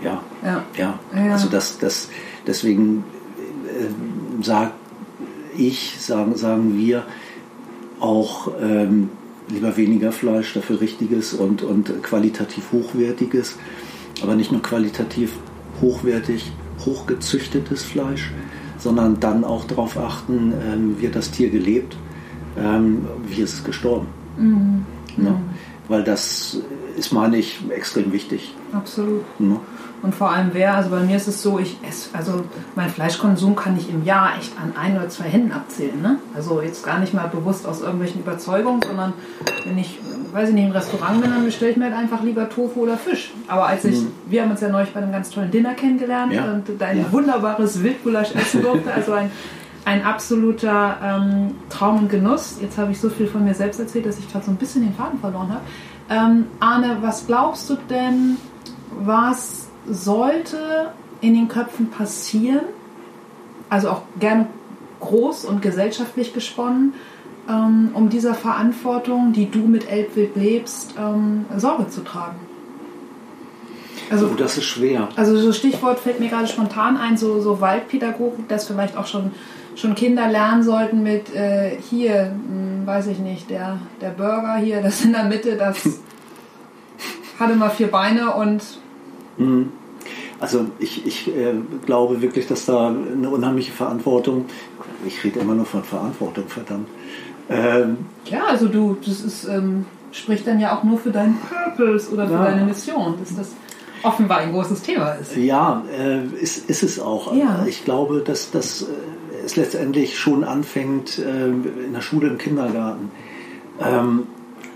[0.03, 0.99] Ja, ja, ja.
[1.15, 1.33] ja.
[1.33, 2.09] Also das, das,
[2.47, 3.03] deswegen
[3.67, 4.71] äh, sage
[5.55, 7.03] ich, sagen, sagen wir
[7.99, 9.09] auch ähm,
[9.47, 13.57] lieber weniger Fleisch, dafür richtiges und, und qualitativ hochwertiges
[14.21, 15.33] aber nicht nur qualitativ
[15.81, 16.51] hochwertig,
[16.85, 18.31] hochgezüchtetes Fleisch,
[18.77, 21.95] sondern dann auch darauf achten, ähm, wie hat das Tier gelebt,
[22.57, 24.07] ähm, wie ist es gestorben.
[24.37, 24.85] Mhm.
[25.17, 25.41] Ne?
[25.87, 26.59] Weil das
[26.97, 28.55] ist, meine ich, extrem wichtig.
[28.73, 29.23] Absolut.
[29.39, 29.59] Ne?
[30.01, 32.43] Und vor allem wer, also bei mir ist es so, ich esse, also
[32.75, 36.01] mein Fleischkonsum kann ich im Jahr echt an ein oder zwei Händen abzählen.
[36.01, 36.17] Ne?
[36.35, 39.13] Also jetzt gar nicht mal bewusst aus irgendwelchen Überzeugungen, sondern
[39.65, 39.99] wenn ich,
[40.33, 42.97] weiß ich nicht, im Restaurant bin, dann bestelle ich mir halt einfach lieber Tofu oder
[42.97, 43.31] Fisch.
[43.47, 44.11] Aber als ich, mhm.
[44.27, 46.51] wir haben uns ja neulich bei einem ganz tollen Dinner kennengelernt ja.
[46.51, 47.11] und dein ja.
[47.11, 49.29] wunderbares Wildgulasch essen durfte, also ein
[49.85, 52.57] ein absoluter ähm, Traum und Genuss.
[52.61, 54.83] Jetzt habe ich so viel von mir selbst erzählt, dass ich gerade so ein bisschen
[54.83, 55.61] den Faden verloren habe.
[56.11, 58.35] Ähm, Arne, was glaubst du denn,
[58.99, 62.65] was sollte in den Köpfen passieren,
[63.69, 64.47] also auch gerne
[64.99, 66.93] groß und gesellschaftlich gesponnen,
[67.49, 72.35] ähm, um dieser Verantwortung, die du mit Elbwild lebst, ähm, Sorge zu tragen?
[74.11, 75.07] Also, oh, das ist schwer.
[75.15, 79.31] Also so Stichwort fällt mir gerade spontan ein, so, so Waldpädagogik, dass vielleicht auch schon,
[79.81, 84.55] schon Kinder lernen sollten mit äh, hier, mh, hm, weiß ich nicht, der, der Burger
[84.57, 85.83] hier, das in der Mitte, das
[87.39, 88.61] hatte mal vier Beine und
[89.37, 89.71] Mhm.
[90.39, 91.53] Also ich, ich äh,
[91.85, 94.45] glaube wirklich, dass da eine unheimliche Verantwortung,
[95.05, 96.87] ich rede immer nur von Verantwortung, verdammt.
[97.49, 102.11] Ähm, ja, also du, das ist, ähm, spricht dann ja auch nur für deinen Purpose
[102.11, 102.45] oder für ja.
[102.45, 103.49] deine Mission, dass das
[104.03, 105.35] offenbar ein großes Thema ist.
[105.37, 107.35] Ja, äh, ist, ist es auch.
[107.35, 107.65] Ja.
[107.67, 108.85] Ich glaube, dass das äh,
[109.45, 113.11] es letztendlich schon anfängt äh, in der Schule, im Kindergarten.
[113.79, 114.27] Ähm,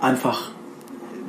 [0.02, 0.52] einfach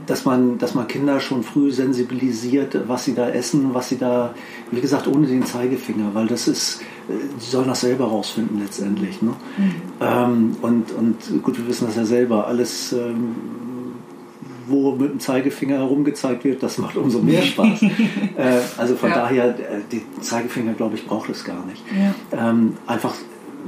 [0.07, 4.35] dass man, dass man Kinder schon früh sensibilisiert, was sie da essen, was sie da,
[4.71, 9.21] wie gesagt, ohne den Zeigefinger, weil das ist, die sollen das selber rausfinden letztendlich.
[9.21, 9.33] Ne?
[9.59, 9.73] Mhm.
[10.01, 13.35] Ähm, und, und gut, wir wissen das ja selber, alles, ähm,
[14.67, 17.83] wo mit dem Zeigefinger herumgezeigt wird, das macht umso mehr Spaß.
[17.83, 17.89] äh,
[18.77, 19.17] also von ja.
[19.17, 21.83] daher, äh, den Zeigefinger, glaube ich, braucht es gar nicht.
[22.33, 22.51] Ja.
[22.51, 23.15] Ähm, einfach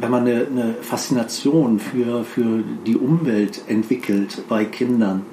[0.00, 5.26] wenn man eine, eine Faszination für, für die Umwelt entwickelt bei Kindern,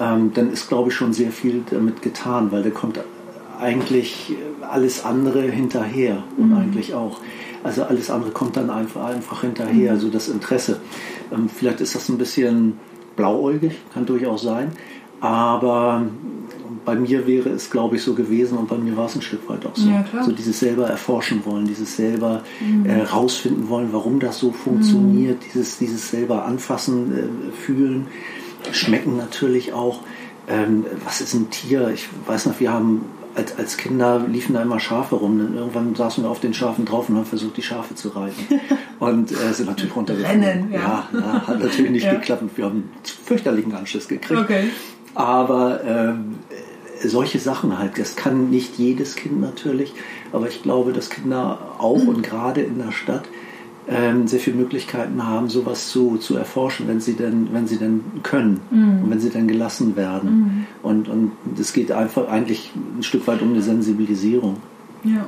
[0.00, 3.00] ähm, dann ist, glaube ich, schon sehr viel damit getan, weil da kommt
[3.60, 6.56] eigentlich alles andere hinterher und mhm.
[6.56, 7.20] eigentlich auch.
[7.64, 9.98] Also alles andere kommt dann einfach, einfach hinterher, mhm.
[9.98, 10.80] so das Interesse.
[11.32, 12.74] Ähm, vielleicht ist das ein bisschen
[13.18, 14.72] blauäugig, kann durchaus sein,
[15.20, 16.06] aber
[16.84, 19.46] bei mir wäre es, glaube ich, so gewesen und bei mir war es ein Stück
[19.50, 19.90] weit auch so.
[19.90, 22.86] Ja, so dieses selber erforschen wollen, dieses selber mhm.
[22.86, 25.44] äh, rausfinden wollen, warum das so funktioniert, mhm.
[25.44, 28.06] dieses, dieses selber anfassen, äh, fühlen,
[28.72, 30.00] schmecken natürlich auch.
[30.48, 31.90] Ähm, was ist ein Tier?
[31.90, 35.40] Ich weiß noch, wir haben als, als Kinder liefen da immer Schafe rum.
[35.40, 38.60] Und irgendwann saßen wir auf den Schafen drauf und haben versucht, die Schafe zu reiten.
[38.98, 40.42] Und äh, sind natürlich runtergefallen.
[40.42, 41.08] Rennen, ja.
[41.12, 41.20] ja.
[41.20, 42.14] ja hat natürlich nicht ja.
[42.14, 44.40] geklappt und wir haben einen fürchterlichen Anschluss gekriegt.
[44.40, 44.70] Okay.
[45.14, 46.34] Aber ähm,
[47.04, 49.94] solche Sachen halt, das kann nicht jedes Kind natürlich,
[50.32, 53.28] aber ich glaube, dass Kinder auch und gerade in der Stadt
[53.90, 58.02] ähm, sehr viele Möglichkeiten haben, sowas zu, zu erforschen, wenn sie denn, wenn sie denn
[58.22, 59.04] können mhm.
[59.04, 60.30] und wenn sie dann gelassen werden.
[60.30, 60.66] Mhm.
[60.82, 64.58] Und, und es geht einfach eigentlich ein Stück weit um eine Sensibilisierung.
[65.04, 65.24] Ja,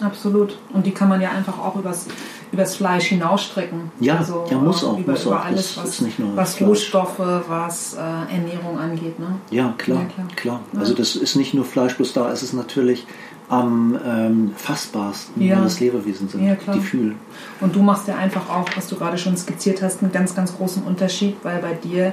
[0.00, 0.56] absolut.
[0.72, 2.06] Und die kann man ja einfach auch übers,
[2.50, 3.90] übers Fleisch hinausstrecken.
[4.00, 4.98] Ja, also, ja muss auch.
[4.98, 5.44] Über, muss über auch.
[5.44, 6.02] alles, was,
[6.34, 9.18] was Rohstoffe, was äh, Ernährung angeht.
[9.18, 9.34] Ne?
[9.50, 10.00] Ja, klar.
[10.00, 10.26] Ja, klar.
[10.36, 10.60] klar.
[10.78, 13.06] Also das ist nicht nur Fleisch, bloß da ist es natürlich
[13.48, 15.60] am ähm, fassbarsten, ja.
[15.60, 17.16] das Lebewesen sind, ja, die fühlen.
[17.60, 20.54] Und du machst ja einfach auch, was du gerade schon skizziert hast, einen ganz, ganz
[20.54, 22.12] großen Unterschied, weil bei dir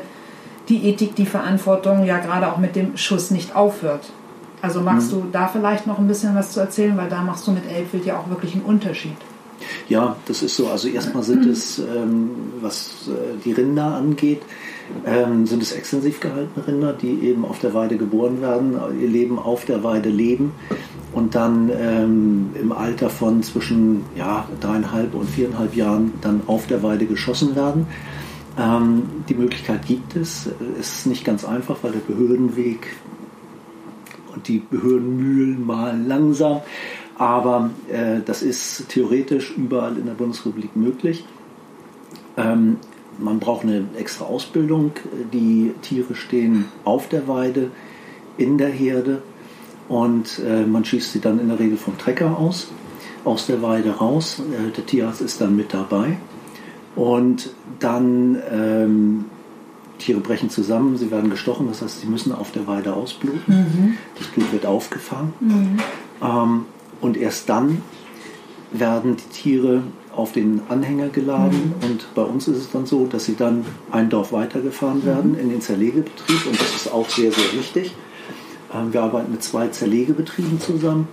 [0.69, 4.11] die Ethik, die Verantwortung ja gerade auch mit dem Schuss nicht aufhört.
[4.61, 5.15] Also magst mhm.
[5.15, 8.05] du da vielleicht noch ein bisschen was zu erzählen, weil da machst du mit Elbwild
[8.05, 9.17] ja auch wirklich einen Unterschied.
[9.87, 10.67] Ja, das ist so.
[10.69, 14.41] Also erstmal sind es, ähm, was äh, die Rinder angeht,
[15.05, 19.39] ähm, sind es extensiv gehaltene Rinder, die eben auf der Weide geboren werden, ihr Leben
[19.39, 20.51] auf der Weide leben
[21.13, 26.83] und dann ähm, im Alter von zwischen ja, dreieinhalb und viereinhalb Jahren dann auf der
[26.83, 27.87] Weide geschossen werden.
[28.57, 32.95] Ähm, die Möglichkeit gibt es, ist nicht ganz einfach, weil der Behördenweg
[34.33, 36.61] und die Behördenmühlen malen langsam,
[37.17, 41.25] aber äh, das ist theoretisch überall in der Bundesrepublik möglich.
[42.37, 42.77] Ähm,
[43.17, 44.91] man braucht eine extra Ausbildung.
[45.33, 47.71] Die Tiere stehen auf der Weide,
[48.37, 49.21] in der Herde
[49.87, 52.67] und äh, man schießt sie dann in der Regel vom Trecker aus,
[53.23, 54.39] aus der Weide raus.
[54.39, 56.17] Äh, der Tierarzt ist dann mit dabei.
[56.95, 59.25] Und dann ähm,
[59.99, 63.41] Tiere brechen zusammen, sie werden gestochen, das heißt, sie müssen auf der Weide ausbluten.
[63.47, 63.97] Mhm.
[64.17, 65.33] Das Blut wird aufgefangen.
[65.39, 65.79] Mhm.
[66.21, 66.65] Ähm,
[67.01, 67.81] und erst dann
[68.71, 69.83] werden die Tiere
[70.15, 71.89] auf den Anhänger geladen mhm.
[71.89, 75.39] und bei uns ist es dann so, dass sie dann ein Dorf weitergefahren werden mhm.
[75.39, 77.93] in den Zerlegebetrieb und das ist auch sehr, sehr wichtig.
[78.73, 81.07] Ähm, wir arbeiten mit zwei Zerlegebetrieben zusammen.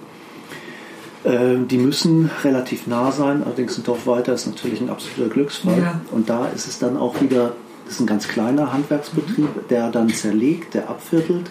[1.24, 5.78] Ähm, die müssen relativ nah sein, allerdings ein Dorf weiter ist natürlich ein absoluter Glücksfall.
[5.78, 6.00] Ja.
[6.10, 10.08] Und da ist es dann auch wieder, das ist ein ganz kleiner Handwerksbetrieb, der dann
[10.08, 11.50] zerlegt, der abviertelt.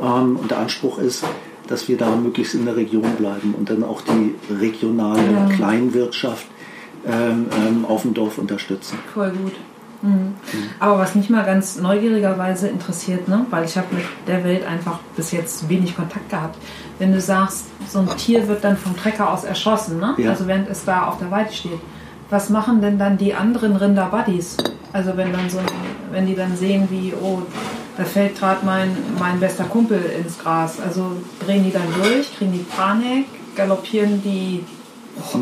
[0.00, 1.24] Ähm, und der Anspruch ist,
[1.66, 5.48] dass wir da möglichst in der Region bleiben und dann auch die regionale ja.
[5.48, 6.46] Kleinwirtschaft
[7.88, 8.98] auf dem Dorf unterstützen.
[9.14, 9.52] Voll gut.
[10.02, 10.34] Mhm.
[10.78, 13.46] Aber was mich mal ganz neugierigerweise interessiert, ne?
[13.50, 16.58] weil ich habe mit der Welt einfach bis jetzt wenig Kontakt gehabt.
[16.98, 20.14] Wenn du sagst, so ein Tier wird dann vom Trecker aus erschossen, ne?
[20.18, 20.30] Ja.
[20.30, 21.80] also während es da auf der Weide steht,
[22.30, 24.56] was machen denn dann die anderen Rinder-Buddies?
[24.92, 25.58] Also wenn dann so,
[26.10, 27.42] wenn die dann sehen, wie, oh,
[27.96, 31.12] da fällt gerade mein, mein bester Kumpel ins Gras, also
[31.44, 34.64] drehen die dann durch, kriegen die Panik, galoppieren die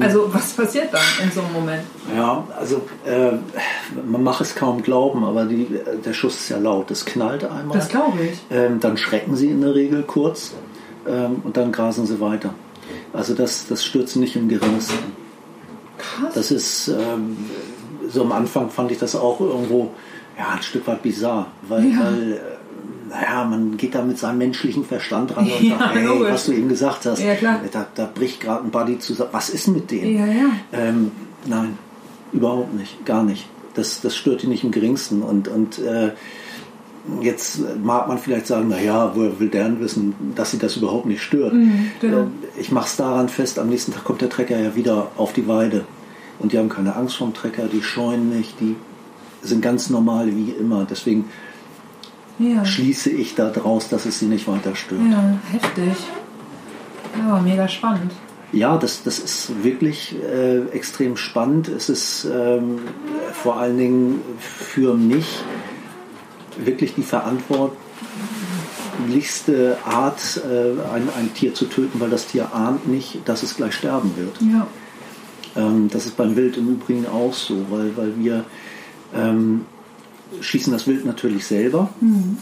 [0.01, 1.83] also was passiert dann in so einem Moment?
[2.15, 3.33] Ja, also äh,
[4.07, 5.67] man macht es kaum glauben, aber die,
[6.05, 6.91] der Schuss ist ja laut.
[6.91, 7.77] Das knallt einmal.
[7.77, 8.39] Das glaube ich.
[8.51, 10.55] Ähm, dann schrecken sie in der Regel kurz
[11.07, 12.55] ähm, und dann grasen sie weiter.
[13.13, 14.99] Also das, das stürzt nicht im geringsten.
[15.99, 16.35] Krass.
[16.35, 17.37] Das ist ähm,
[18.09, 19.91] so am Anfang fand ich das auch irgendwo
[20.39, 22.01] ja, ein Stück weit bizarr, weil, ja.
[22.01, 22.39] weil äh,
[23.15, 26.33] naja, man geht da mit seinem menschlichen Verstand ran und ja, sagt, hey, logisch.
[26.33, 27.35] was du eben gesagt hast, ja,
[27.71, 29.31] da, da, bricht gerade ein Buddy zusammen.
[29.33, 30.19] Was ist mit dem?
[30.19, 30.27] Ja.
[30.73, 31.13] Ähm,
[31.47, 31.79] nein,
[32.33, 33.47] überhaupt nicht, gar nicht.
[33.75, 35.23] Das, das stört ihn nicht im geringsten.
[35.23, 36.13] Und, und äh,
[37.21, 41.07] jetzt mag man vielleicht sagen, naja, woher will der denn wissen, dass sie das überhaupt
[41.07, 41.53] nicht stört?
[41.53, 42.23] Mhm, genau.
[42.23, 42.27] äh,
[42.59, 45.47] ich mache es daran fest, am nächsten Tag kommt der Trecker ja wieder auf die
[45.47, 45.85] Weide.
[46.41, 48.75] Und die haben keine Angst vom Trecker, die scheuen nicht, die
[49.43, 50.85] sind ganz normal wie immer.
[50.89, 51.27] Deswegen
[52.39, 52.65] ja.
[52.65, 55.01] schließe ich daraus, dass es sie nicht weiter stört.
[55.11, 55.93] Ja, heftig.
[57.19, 58.13] Ja, mega spannend.
[58.53, 61.69] Ja, das, das ist wirklich äh, extrem spannend.
[61.69, 62.79] Es ist ähm,
[63.33, 65.43] vor allen Dingen für mich
[66.57, 73.23] wirklich die verantwortlichste Art, äh, ein, ein Tier zu töten, weil das Tier ahnt nicht,
[73.25, 74.41] dass es gleich sterben wird.
[74.41, 74.69] Ja.
[75.57, 78.45] Ähm, das ist beim Wild im Übrigen auch so, weil, weil wir
[79.15, 79.67] ähm,
[80.41, 81.91] schießen das Wild natürlich selber.
[82.01, 82.39] Mhm.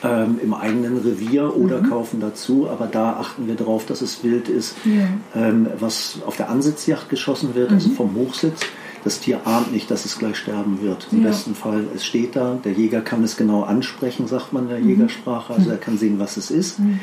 [0.00, 1.90] Ähm, im eigenen Revier oder mhm.
[1.90, 5.08] kaufen dazu, aber da achten wir darauf, dass es wild ist, ja.
[5.34, 7.96] ähm, was auf der Ansitzjagd geschossen wird, also mhm.
[7.98, 8.60] also vom Hochsitz.
[9.02, 11.08] Das Tier ahnt nicht, dass es gleich sterben wird.
[11.10, 11.28] Im ja.
[11.30, 14.78] besten Fall, es steht da, der Jäger kann es genau ansprechen, sagt man in der
[14.78, 14.88] mhm.
[14.88, 16.78] Jägersprache, also er kann sehen, was es ist.
[16.78, 17.00] Mhm.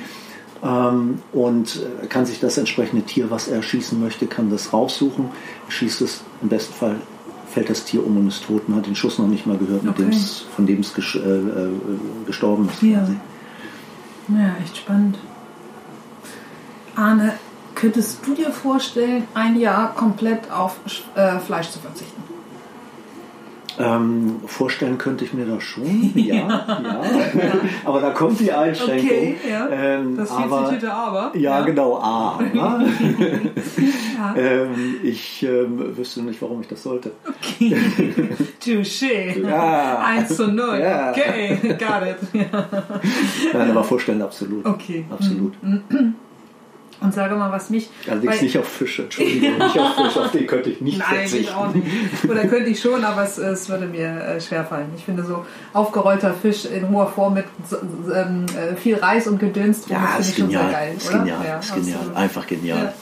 [0.64, 5.30] Ähm, und äh, kann sich das entsprechende Tier, was er schießen möchte, kann das raussuchen,
[5.68, 6.96] schießt es im besten Fall
[7.56, 8.68] fällt das Tier um und ist tot.
[8.68, 10.12] Man hat den Schuss noch nicht mal gehört, okay.
[10.54, 11.70] von dem es ges äh, äh,
[12.26, 12.84] gestorben ist.
[12.84, 13.08] Ja.
[14.28, 15.18] ja, echt spannend.
[16.98, 17.36] Arne,
[17.74, 20.80] könntest du dir vorstellen, ein Jahr komplett auf
[21.16, 22.35] äh, Fleisch zu verzichten?
[23.78, 26.46] Ähm, vorstellen könnte ich mir das schon, ja, ja.
[26.48, 27.54] ja.
[27.84, 29.10] aber da kommt die Einschränkung.
[29.10, 29.68] Okay, ja.
[29.70, 31.32] ähm, das aber, aber.
[31.36, 31.62] Ja, ja.
[31.66, 32.44] genau, aber.
[34.18, 34.36] ja.
[34.36, 37.12] ähm, ich ähm, wüsste nicht, warum ich das sollte.
[37.28, 37.76] Okay.
[38.64, 39.42] Touché.
[39.42, 40.00] Ja.
[40.00, 40.80] 1 zu 0.
[40.80, 41.12] Ja.
[41.12, 42.52] Okay, got it.
[43.54, 44.66] Nein, aber vorstellen absolut.
[44.66, 45.06] Okay.
[45.10, 45.54] Absolut.
[47.02, 47.90] Und sage mal, was mich.
[48.10, 51.44] Allerdings nicht auf Fische, Entschuldigung, nicht auf Fische, auf den könnte ich nicht Nein, verzichten.
[51.44, 51.88] ich auch nicht.
[52.30, 54.88] Oder könnte ich schon, aber es, es würde mir äh, schwerfallen.
[54.96, 57.46] Ich finde so aufgerollter Fisch in hoher Form mit
[58.14, 60.62] ähm, äh, viel Reis und Gedönst, ja, finde ich genial.
[60.62, 60.94] schon sehr geil.
[60.98, 61.18] Ist oder?
[61.20, 62.00] genial, ja, ist genial.
[62.16, 62.78] einfach genial.
[62.80, 62.94] Ja.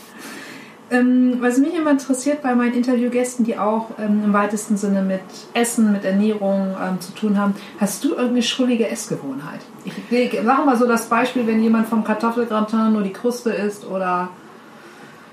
[0.94, 5.22] Ähm, was mich immer interessiert bei meinen Interviewgästen, die auch ähm, im weitesten Sinne mit
[5.56, 9.62] Essen, mit Ernährung ähm, zu tun haben, hast du irgendeine schrullige Essgewohnheit?
[9.86, 13.90] Ich, ich mache mal so das Beispiel, wenn jemand vom Kartoffelgratin nur die Kruste isst
[13.90, 14.30] oder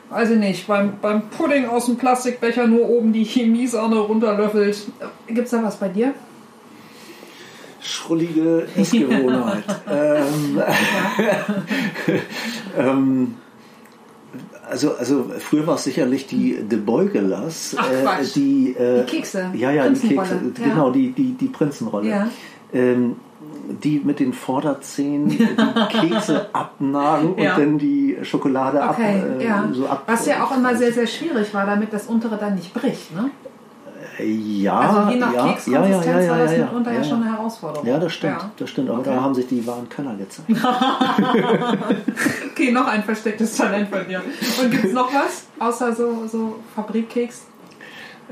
[0.08, 4.78] weiß ich nicht, beim, beim Pudding aus dem Plastikbecher nur oben die Chemiesahne runterlöffelt.
[5.26, 6.14] Gibt es da was bei dir?
[7.82, 9.64] Schrullige Essgewohnheit.
[9.90, 10.62] ähm,
[12.78, 13.34] ähm,
[14.70, 17.76] also, also früher war es sicherlich die De Beugelas.
[17.78, 19.50] Ach, äh, die, äh, die Kekse.
[19.54, 20.40] Ja, ja, die Kekse.
[20.58, 20.64] Ja.
[20.64, 22.08] Genau, die, die, die Prinzenrolle.
[22.08, 22.28] Ja.
[22.72, 23.16] Ähm,
[23.82, 25.46] die mit den Vorderzähnen die
[25.88, 27.54] Kekse abnagen ja.
[27.54, 29.68] und dann die Schokolade okay, ab, äh, ja.
[29.72, 30.04] so ab.
[30.06, 33.30] Was ja auch immer sehr, sehr schwierig war, damit das untere dann nicht bricht, ne?
[34.24, 37.22] Ja, also je nach ja, Kekskonsistenz ja, ja, ja, war das mitunter ja, ja, schon
[37.22, 37.86] eine Herausforderung.
[37.86, 38.90] Ja, das stimmt, das stimmt.
[38.90, 39.10] Aber okay.
[39.10, 40.48] da haben sich die wahren Könner gezeigt.
[42.52, 44.22] okay, noch ein verstecktes Talent von dir.
[44.62, 47.46] Und gibt es noch was außer so, so Fabrikkeks?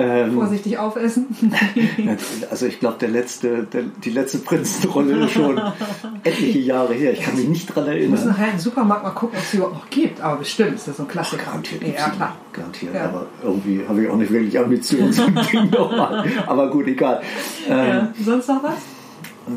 [0.00, 1.26] Ähm, Vorsichtig aufessen.
[2.50, 5.60] also ich glaube, der letzte, der, die letzte Prinzenrolle ist schon
[6.22, 7.12] etliche Jahre her.
[7.12, 8.02] Ich kann mich nicht daran erinnern.
[8.02, 10.20] Wir müssen nachher im Supermarkt mal gucken, ob es überhaupt noch gibt.
[10.20, 11.42] Aber bestimmt ist das so ein Klassiker.
[11.46, 12.36] Ach, garantiert ja, klar.
[12.52, 12.94] Garantiert.
[12.94, 13.04] Ja.
[13.06, 16.24] Aber irgendwie habe ich auch nicht wirklich Ambitionen zum Ding nochmal.
[16.46, 17.20] Aber gut, egal.
[17.68, 18.12] Ähm, ja.
[18.24, 18.78] Sonst noch was?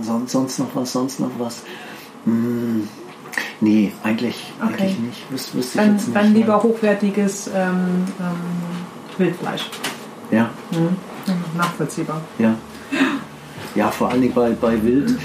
[0.02, 1.64] Sonst, sonst noch was, sonst noch was.
[2.26, 2.88] Hm.
[3.60, 4.74] Nee, eigentlich, okay.
[4.74, 5.32] eigentlich nicht.
[5.32, 8.36] Wüs, wüsste dann, jetzt nicht dann lieber hochwertiges ähm, ähm,
[9.18, 9.70] Wildfleisch.
[10.32, 10.50] Ja.
[10.72, 10.96] Mhm.
[11.58, 12.22] Nachvollziehbar.
[12.40, 12.56] Ja.
[13.76, 15.18] Ja, vor allen Dingen bei, bei Wild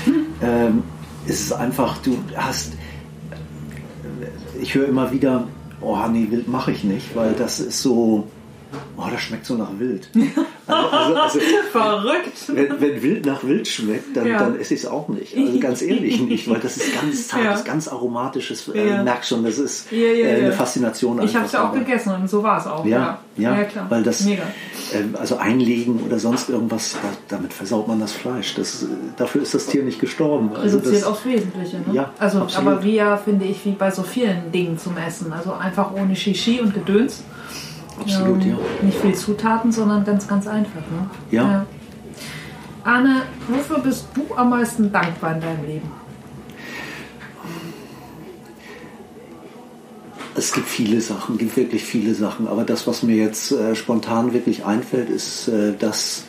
[0.42, 0.82] ähm,
[1.26, 2.72] ist es einfach, du hast,
[4.60, 5.48] ich höre immer wieder,
[5.80, 8.28] oh nee, Wild mache ich nicht, weil das ist so,
[8.96, 10.08] oh, das schmeckt so nach Wild.
[10.68, 11.38] Also, also, also
[11.70, 12.48] Verrückt.
[12.48, 14.40] Wenn, wenn, Wild nach Wild schmeckt, dann, ja.
[14.40, 15.36] dann esse ich es auch nicht.
[15.36, 17.64] Also ganz ehrlich nicht, weil das ist ganz zartes, ja.
[17.64, 18.68] ganz aromatisches.
[18.74, 19.02] Äh, ja.
[19.04, 21.22] merkst schon, das ist äh, eine Faszination.
[21.22, 22.84] Ich habe es ja auch gegessen und so war es auch.
[22.84, 23.86] Ja, ja, klar.
[23.88, 24.42] Weil das, Mega.
[24.92, 28.54] Äh, also einlegen oder sonst irgendwas, da, damit versaut man das Fleisch.
[28.54, 28.86] Das,
[29.16, 30.50] dafür ist das Tier nicht gestorben.
[30.56, 31.76] Also Reduziert aufs Wesentliche.
[31.76, 31.84] Ne?
[31.92, 32.66] Ja, also, absolut.
[32.66, 35.32] aber wir, finde ich, wie bei so vielen Dingen zum Essen.
[35.32, 37.22] Also einfach ohne Shishi und Gedöns.
[38.00, 38.56] Absolut, ähm, ja.
[38.82, 40.80] Nicht viel Zutaten, sondern ganz, ganz einfach.
[40.80, 41.10] Ne?
[41.30, 41.42] Ja.
[41.42, 41.66] ja.
[42.84, 45.90] Arne, wofür bist du am meisten dankbar in deinem Leben?
[50.36, 52.46] Es gibt viele Sachen, gibt wirklich viele Sachen.
[52.46, 56.26] Aber das, was mir jetzt äh, spontan wirklich einfällt, ist, äh, dass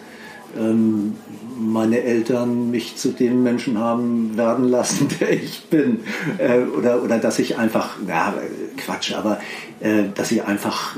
[0.57, 1.15] ähm,
[1.59, 5.99] meine Eltern mich zu dem Menschen haben werden lassen, der ich bin.
[6.37, 8.33] Äh, oder, oder dass ich einfach, ja,
[8.77, 9.39] Quatsch, aber
[9.79, 10.95] äh, dass ich einfach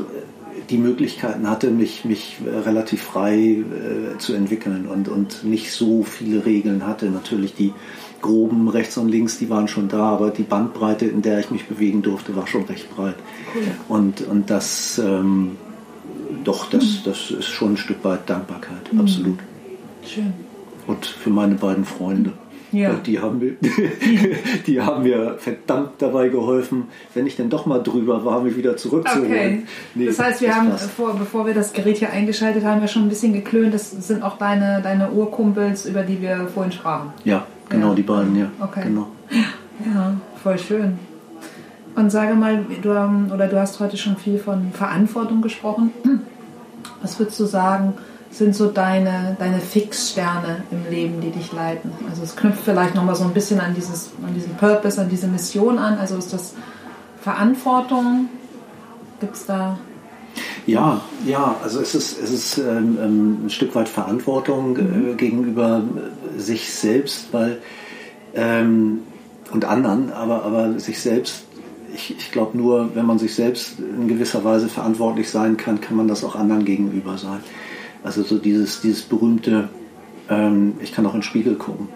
[0.69, 6.03] die Möglichkeiten hatte, mich, mich äh, relativ frei äh, zu entwickeln und, und nicht so
[6.03, 7.09] viele Regeln hatte.
[7.09, 7.73] Natürlich die
[8.21, 11.65] groben rechts und links, die waren schon da, aber die Bandbreite, in der ich mich
[11.65, 13.15] bewegen durfte, war schon recht breit.
[13.55, 13.63] Cool.
[13.87, 15.57] Und, und das, ähm,
[16.43, 16.99] doch, das, mhm.
[17.05, 18.99] das ist schon ein Stück weit Dankbarkeit, mhm.
[18.99, 19.39] absolut.
[20.05, 20.33] Schön.
[20.87, 22.33] Und für meine beiden Freunde.
[22.71, 22.93] Ja.
[22.93, 23.55] Die, haben mir,
[24.67, 28.77] die haben mir verdammt dabei geholfen, wenn ich denn doch mal drüber war, mich wieder
[28.77, 29.31] zurückzuholen.
[29.31, 29.63] Okay.
[29.95, 33.03] Nee, das heißt, wir haben, vor, bevor wir das Gerät hier eingeschaltet haben, wir schon
[33.03, 33.73] ein bisschen geklönt.
[33.73, 37.13] Das sind auch deine, deine Urkumpels, über die wir vorhin sprachen.
[37.23, 37.95] Ja, genau, ja.
[37.95, 38.51] die beiden, ja.
[38.59, 38.83] Okay.
[38.83, 39.07] Genau.
[39.85, 40.99] Ja, voll schön.
[41.95, 42.89] Und sage mal, du,
[43.33, 45.91] oder du hast heute schon viel von Verantwortung gesprochen.
[47.01, 47.93] Was würdest du sagen,
[48.31, 51.91] sind so deine, deine Fixsterne im Leben, die dich leiten?
[52.09, 55.27] Also es knüpft vielleicht nochmal so ein bisschen an, dieses, an diesen Purpose, an diese
[55.27, 55.97] Mission an.
[55.97, 56.53] Also ist das
[57.21, 58.29] Verantwortung?
[59.19, 59.77] Gibt es da
[60.65, 65.17] ja, ja, also es ist, es ist ähm, ähm ein Stück weit Verantwortung äh, mhm.
[65.17, 65.83] gegenüber
[66.37, 67.57] sich selbst, weil
[68.35, 68.99] ähm,
[69.51, 71.45] und anderen, aber, aber sich selbst,
[71.93, 75.97] ich, ich glaube nur, wenn man sich selbst in gewisser Weise verantwortlich sein kann, kann
[75.97, 77.39] man das auch anderen gegenüber sein.
[78.03, 79.69] Also so dieses, dieses berühmte,
[80.29, 81.89] ähm, ich kann auch in den Spiegel gucken.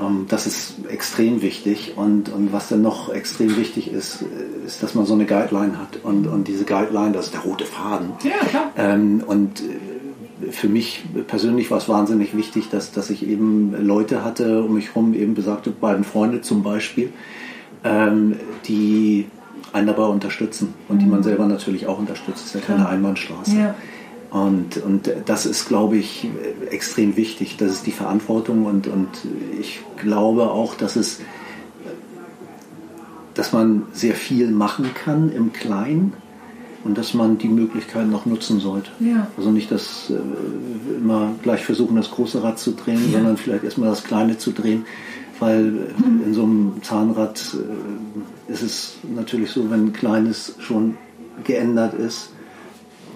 [0.00, 4.24] Ähm, das ist extrem wichtig und, und was dann noch extrem wichtig ist,
[4.66, 7.64] ist, dass man so eine Guideline hat und, und diese Guideline, das ist der rote
[7.64, 8.12] Faden.
[8.22, 8.70] Ja, klar.
[8.76, 14.24] Ähm, und äh, für mich persönlich war es wahnsinnig wichtig, dass, dass ich eben Leute
[14.24, 17.12] hatte um mich herum, eben besagte beiden Freunde zum Beispiel,
[17.84, 19.26] ähm, die
[19.72, 21.24] einen dabei unterstützen und die man mhm.
[21.24, 22.44] selber natürlich auch unterstützt.
[22.44, 23.56] Das ist ja keine Einbahnstraße.
[23.56, 23.74] Ja.
[24.34, 26.28] Und, und das ist, glaube ich,
[26.68, 27.56] extrem wichtig.
[27.56, 29.08] Das ist die Verantwortung und, und
[29.60, 31.20] ich glaube auch, dass es
[33.34, 36.14] dass man sehr viel machen kann im Kleinen
[36.82, 38.90] und dass man die Möglichkeit noch nutzen sollte.
[38.98, 39.28] Ja.
[39.36, 43.18] Also nicht das äh, immer gleich versuchen, das große Rad zu drehen, ja.
[43.18, 44.84] sondern vielleicht erstmal das kleine zu drehen.
[45.38, 46.22] Weil mhm.
[46.26, 47.56] in so einem Zahnrad
[48.48, 50.96] äh, ist es natürlich so, wenn ein kleines schon
[51.44, 52.30] geändert ist,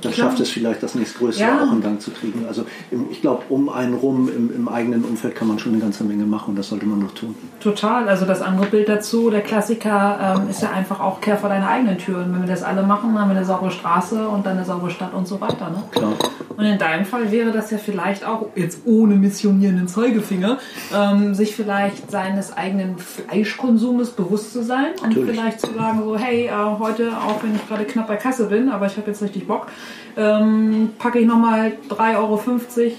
[0.02, 0.28] dann Klar.
[0.28, 1.64] schafft es vielleicht, das nächstgrößere ja.
[1.64, 2.44] auch in Gang zu kriegen.
[2.46, 2.64] Also
[3.10, 6.24] ich glaube, um einen rum im, im, eigenen Umfeld kann man schon eine ganze Menge
[6.24, 7.34] machen und das sollte man noch tun.
[7.60, 8.08] Total.
[8.08, 11.68] Also das andere Bild dazu, der Klassiker, ähm, ist ja einfach auch Kehr vor deine
[11.68, 12.32] eigenen Türen.
[12.32, 15.14] Wenn wir das alle machen, haben wir eine saubere Straße und dann eine saubere Stadt
[15.14, 15.70] und so weiter.
[15.70, 15.82] Ne?
[15.90, 16.12] Klar.
[16.56, 20.58] Und in deinem Fall wäre das ja vielleicht auch, jetzt ohne missionierenden Zeigefinger,
[20.92, 25.30] ähm, sich vielleicht seines eigenen Fleischkonsumes bewusst zu sein und Natürlich.
[25.30, 28.70] vielleicht zu sagen, so, hey, äh, heute, auch wenn ich gerade knapp bei Kasse bin,
[28.70, 29.68] aber ich habe jetzt richtig Bock,
[30.16, 32.40] ähm, packe ich nochmal 3,50 Euro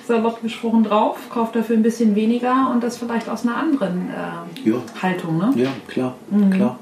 [0.08, 4.70] salopp gesprochen drauf, kaufe dafür ein bisschen weniger und das vielleicht aus einer anderen äh,
[4.70, 4.76] ja.
[5.02, 5.38] Haltung.
[5.38, 5.52] Ne?
[5.56, 6.50] Ja, klar, mhm.
[6.52, 6.80] klar.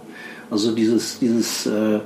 [0.49, 1.99] Also dieses, dieses äh,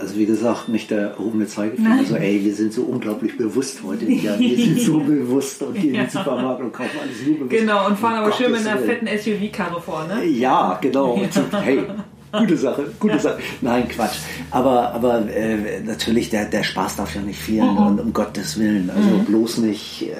[0.00, 4.06] also wie gesagt, nicht der erhobene Zeigefinger, also ey, wir sind so unglaublich bewusst heute
[4.06, 4.38] wieder.
[4.38, 6.02] Wir sind so bewusst und gehen ja.
[6.02, 7.50] in den Supermarkt und kaufen alles nur bewusst.
[7.50, 10.24] Genau, und fahren aber schön mit einer fetten SUV-Karre vor, ne?
[10.24, 11.18] Ja, genau.
[11.18, 11.60] Ja.
[11.60, 11.84] hey,
[12.32, 13.18] Gute Sache, gute ja.
[13.18, 13.38] Sache.
[13.60, 14.18] Nein, Quatsch.
[14.50, 17.72] Aber, aber äh, natürlich, der, der Spaß darf ja nicht fehlen.
[17.72, 17.78] Mhm.
[17.78, 18.90] Und um Gottes Willen.
[18.90, 19.24] Also mhm.
[19.24, 20.14] bloß nicht äh,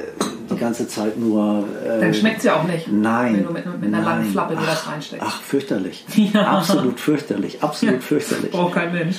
[0.50, 1.64] die ganze Zeit nur.
[1.84, 2.90] Äh, Dann schmeckt es ja auch nicht.
[2.90, 3.36] Nein.
[3.36, 4.04] Wenn du mit, mit einer nein.
[4.04, 5.26] langen Flappe dir das reinsteckst.
[5.28, 6.04] Ach, fürchterlich.
[6.32, 6.46] Ja.
[6.58, 7.62] Absolut fürchterlich.
[7.62, 8.00] Absolut ja.
[8.00, 8.50] fürchterlich.
[8.50, 9.16] Braucht kein Mensch.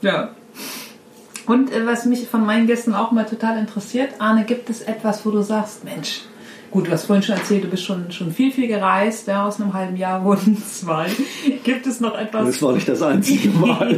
[0.00, 0.30] Ja.
[1.46, 5.26] Und äh, was mich von meinen Gästen auch mal total interessiert, Arne, gibt es etwas,
[5.26, 6.22] wo du sagst, Mensch,
[6.72, 9.28] Gut, du hast vorhin schon erzählt, du bist schon, schon viel, viel gereist.
[9.28, 11.06] Ja, aus einem halben Jahr wurden zwei.
[11.64, 12.46] Gibt es noch etwas?
[12.46, 13.92] Das war nicht das einzige Mal.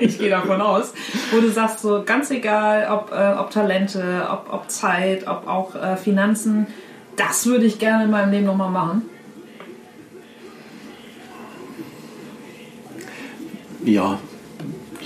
[0.00, 0.92] ich gehe davon aus.
[1.30, 5.76] Wo du sagst, so ganz egal, ob, äh, ob Talente, ob, ob Zeit, ob auch
[5.76, 6.66] äh, Finanzen,
[7.14, 9.02] das würde ich gerne in meinem Leben nochmal machen.
[13.84, 14.18] Ja,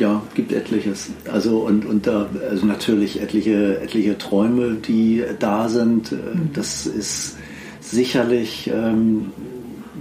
[0.00, 1.10] ja, gibt etliches.
[1.30, 6.12] Also und, und da, also natürlich etliche, etliche Träume, die da sind.
[6.12, 6.50] Äh, mhm.
[6.52, 7.36] Das ist
[7.80, 9.32] sicherlich ähm,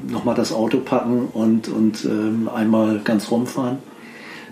[0.08, 3.78] nochmal das Auto packen und, und ähm, einmal ganz rumfahren.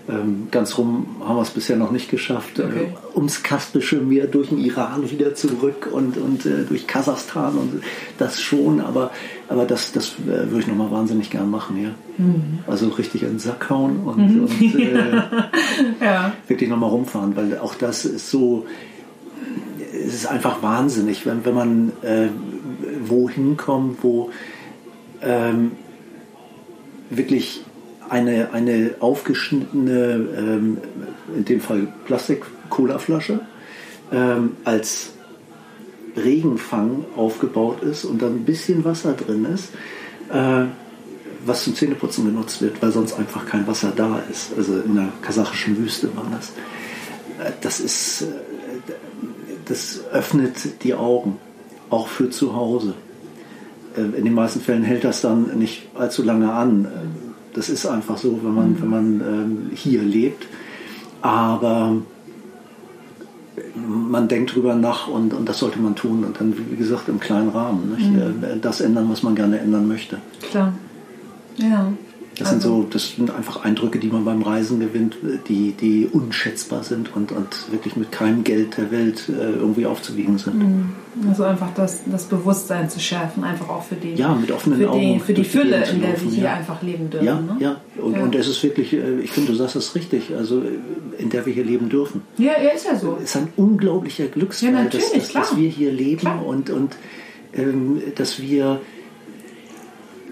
[0.08, 2.58] Ähm, ganz rum haben wir es bisher noch nicht geschafft.
[2.58, 2.88] Äh, okay.
[3.14, 7.82] Ums Kaspische Meer, durch den Iran wieder zurück und, und äh, durch Kasachstan und
[8.16, 9.10] das schon, aber,
[9.48, 11.90] aber das, das äh, würde ich nochmal wahnsinnig gern machen, ja.
[12.16, 12.60] Mhm.
[12.66, 14.44] Also richtig in den Sack hauen und, mhm.
[14.44, 15.22] und äh,
[16.04, 16.32] ja.
[16.46, 18.66] wirklich nochmal rumfahren, weil auch das ist so,
[19.92, 22.28] es ist einfach wahnsinnig, wenn, wenn man äh,
[23.02, 24.30] wohin kommt, wo
[25.20, 25.72] ähm,
[27.10, 27.62] wirklich
[28.08, 30.78] eine, eine aufgeschnittene, ähm,
[31.36, 33.40] in dem Fall Plastik-Cola-Flasche,
[34.12, 35.10] ähm, als
[36.16, 39.72] Regenfang aufgebaut ist und dann ein bisschen Wasser drin ist,
[40.30, 40.64] äh,
[41.44, 44.52] was zum Zähneputzen genutzt wird, weil sonst einfach kein Wasser da ist.
[44.56, 46.52] Also in der kasachischen Wüste war das.
[47.46, 48.26] Äh, das ist, äh,
[49.66, 51.38] das öffnet die Augen,
[51.90, 52.94] auch für zu Hause.
[53.96, 56.88] Äh, in den meisten Fällen hält das dann nicht allzu lange an
[57.58, 60.46] das ist einfach so, wenn man, wenn man ähm, hier lebt.
[61.22, 61.96] Aber
[63.74, 66.22] man denkt drüber nach und, und das sollte man tun.
[66.22, 67.96] Und dann, wie gesagt, im kleinen Rahmen.
[67.98, 68.44] Mhm.
[68.44, 70.18] Äh, das ändern, was man gerne ändern möchte.
[70.50, 70.72] Klar.
[71.56, 71.92] Ja.
[72.38, 75.16] Das sind so, das sind einfach Eindrücke, die man beim Reisen gewinnt,
[75.48, 80.38] die, die unschätzbar sind und, und wirklich mit keinem Geld der Welt äh, irgendwie aufzuwiegen
[80.38, 80.58] sind.
[80.58, 80.94] Mhm.
[81.28, 84.90] Also einfach das, das Bewusstsein zu schärfen, einfach auch für die, ja, mit offenen für
[84.90, 86.54] Augen, die, für die Fülle, in der wir hier ja.
[86.54, 87.26] einfach leben dürfen.
[87.26, 87.56] Ja, ne?
[87.58, 87.80] ja.
[88.00, 88.22] Und, ja.
[88.22, 90.34] und es ist wirklich, äh, ich finde, du sagst das richtig.
[90.36, 90.62] Also
[91.18, 92.22] in der wir hier leben dürfen.
[92.36, 93.16] Ja, er ist ja so.
[93.16, 96.46] Es ist ein unglaublicher Glücksfall, Ja, dass, dass, dass wir hier leben Klar.
[96.46, 96.96] und, und
[97.52, 98.80] ähm, dass wir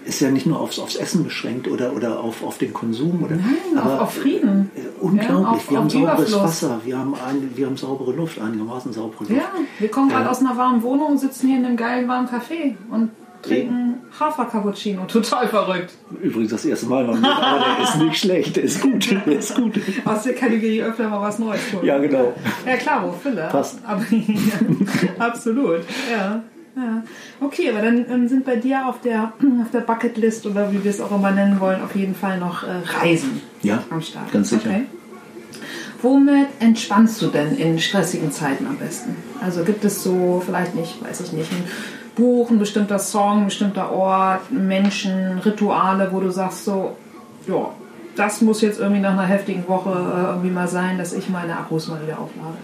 [0.06, 3.22] ist ja nicht nur aufs, aufs Essen beschränkt oder, oder auf, auf den Konsum.
[3.24, 4.70] Oder, Nein, aber, auf, Frieden.
[4.76, 5.28] äh, unglaublich.
[5.28, 6.42] Ja, auf- wir haben sauberes Überfluss.
[6.42, 9.30] Wasser, wir haben, ein, wir haben saubere Luft, einigermaßen saubere Luft.
[9.32, 9.48] Ja,
[9.78, 10.30] wir kommen gerade Ja.
[10.30, 13.10] aus einer warmen Wohnung, sitzen hier in einem geilen warmen Café und
[13.42, 15.04] trinken Hafer-Cappuccino.
[15.08, 15.92] Total verrückt.
[16.22, 19.54] Übrigens das erste Mal, mit, aber der ist nicht schlecht, der ist gut, der ist
[19.54, 19.74] gut.
[20.04, 21.80] Aus der Kategorie öfter mal was Neues tun.
[21.84, 22.32] Ja, genau.
[22.66, 23.48] Ja, klar, wo Fülle.
[23.50, 23.78] Passt.
[23.86, 25.80] Aber, ja, absolut,
[26.10, 26.42] ja.
[26.76, 27.02] Ja.
[27.40, 30.90] Okay, aber dann ähm, sind bei dir auf der, auf der Bucketlist oder wie wir
[30.90, 32.66] es auch immer nennen wollen, auf jeden Fall noch äh,
[33.00, 34.30] Reisen Ja, am Start.
[34.32, 34.68] ganz sicher.
[34.68, 34.84] Okay.
[36.02, 39.16] Womit entspannst du denn in stressigen Zeiten am besten?
[39.42, 41.64] Also gibt es so, vielleicht nicht, weiß ich nicht, ein
[42.14, 46.96] Buch, ein bestimmter Song, ein bestimmter Ort, Menschen, Rituale, wo du sagst so,
[47.48, 47.70] ja,
[48.14, 51.56] das muss jetzt irgendwie nach einer heftigen Woche äh, irgendwie mal sein, dass ich meine
[51.56, 52.56] Akkus mal wieder auflade.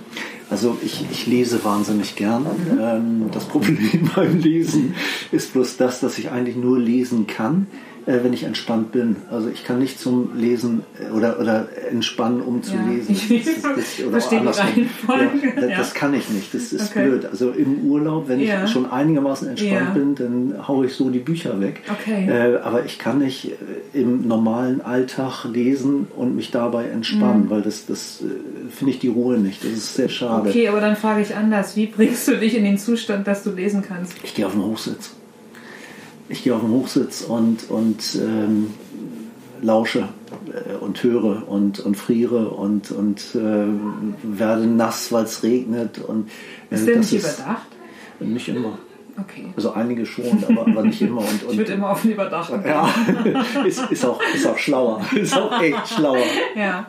[0.53, 2.45] Also ich, ich lese wahnsinnig gern.
[2.79, 4.95] Ähm, das Problem beim Lesen
[5.31, 7.69] ist bloß das, dass ich eigentlich nur lesen kann,
[8.07, 9.17] äh, wenn ich entspannt bin.
[9.31, 13.15] Also ich kann nicht zum Lesen äh, oder, oder entspannen, um zu Ja, lesen.
[13.31, 14.67] ich oder verstehe andersrum.
[15.09, 15.77] Ja, das, Ja.
[15.79, 16.53] das kann ich nicht.
[16.55, 17.09] Das ist Okay.
[17.09, 17.27] blöd.
[17.27, 21.61] Also im Urlaub, wenn ich schon einigermaßen entspannt bin, dann haue ich so die Bücher
[21.61, 21.81] weg.
[21.91, 22.29] Okay.
[22.29, 23.53] Äh, aber ich kann nicht
[23.95, 28.99] äh, im normalen Alltag lesen und mich dabei entspannen, weil das, das äh, finde ich
[28.99, 29.63] die Ruhe nicht.
[29.65, 30.51] Das ist sehr schade.
[30.51, 31.77] Okay, aber dann frage ich anders.
[31.77, 34.15] Wie bringst du dich in den Zustand, dass du lesen kannst?
[34.23, 35.11] Ich gehe auf den Hochsitz.
[36.33, 38.71] Ich gehe auf den Hochsitz und, und ähm,
[39.61, 40.09] lausche
[40.47, 43.67] äh, und höre und, und friere und, und äh,
[44.23, 45.99] werde nass, weil es regnet.
[45.99, 46.31] Und,
[46.71, 47.67] äh, Ist der nicht ist- überdacht?
[48.21, 48.79] Nicht immer.
[49.21, 49.49] Okay.
[49.57, 51.19] Also einige schon, aber, aber nicht immer.
[51.21, 52.63] Und, Ich und, würde immer auf den überdachten.
[52.67, 52.89] ja,
[53.67, 55.03] ist, ist, auch, ist auch schlauer.
[55.15, 56.17] Ist auch echt schlauer.
[56.57, 56.87] Ja.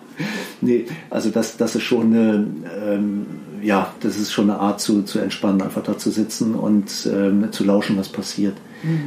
[0.61, 2.47] Nee, also das, das ist schon eine,
[2.81, 3.25] ähm,
[3.63, 7.51] ja, das ist schon eine Art zu, zu entspannen, einfach da zu sitzen und ähm,
[7.51, 8.55] zu lauschen, was passiert.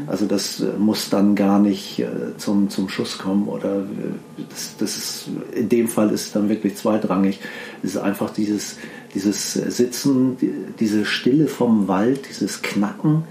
[0.06, 2.06] Also das äh, muss dann gar nicht äh,
[2.38, 6.48] zum, zum Schuss kommen oder äh, das, das ist, in dem Fall ist es dann
[6.48, 7.40] wirklich zweitrangig.
[7.82, 8.78] Es ist einfach dieses,
[9.14, 13.24] dieses Sitzen, die, diese Stille vom Wald, dieses Knacken,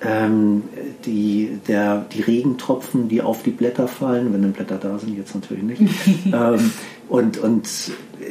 [0.00, 0.62] ähm,
[1.04, 5.34] die, der, die Regentropfen, die auf die Blätter fallen, wenn denn Blätter da sind, jetzt
[5.34, 5.82] natürlich nicht.
[6.26, 6.70] ähm,
[7.12, 7.68] und, und